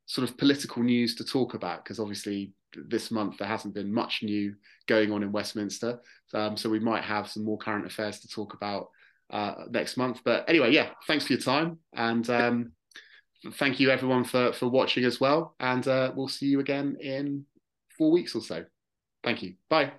sort 0.06 0.28
of 0.28 0.36
political 0.36 0.82
news 0.82 1.14
to 1.14 1.24
talk 1.24 1.54
about 1.54 1.84
because 1.84 2.00
obviously 2.00 2.52
this 2.88 3.10
month 3.10 3.38
there 3.38 3.48
hasn't 3.48 3.74
been 3.74 3.92
much 3.92 4.20
new 4.22 4.54
going 4.86 5.12
on 5.12 5.22
in 5.22 5.32
Westminster, 5.32 6.00
um, 6.34 6.56
so 6.56 6.68
we 6.68 6.80
might 6.80 7.04
have 7.04 7.28
some 7.28 7.44
more 7.44 7.58
current 7.58 7.86
affairs 7.86 8.20
to 8.20 8.28
talk 8.28 8.54
about 8.54 8.88
uh, 9.30 9.54
next 9.70 9.96
month. 9.96 10.20
But 10.24 10.48
anyway, 10.48 10.72
yeah, 10.72 10.90
thanks 11.06 11.26
for 11.26 11.32
your 11.32 11.42
time, 11.42 11.78
and 11.94 12.28
um, 12.28 12.72
thank 13.54 13.80
you 13.80 13.90
everyone 13.90 14.24
for 14.24 14.52
for 14.52 14.68
watching 14.68 15.04
as 15.04 15.20
well. 15.20 15.54
And 15.60 15.86
uh, 15.86 16.12
we'll 16.14 16.28
see 16.28 16.46
you 16.46 16.60
again 16.60 16.96
in 17.00 17.46
four 17.96 18.10
weeks 18.10 18.34
or 18.34 18.40
so. 18.40 18.64
Thank 19.22 19.42
you. 19.42 19.54
Bye. 19.68 19.92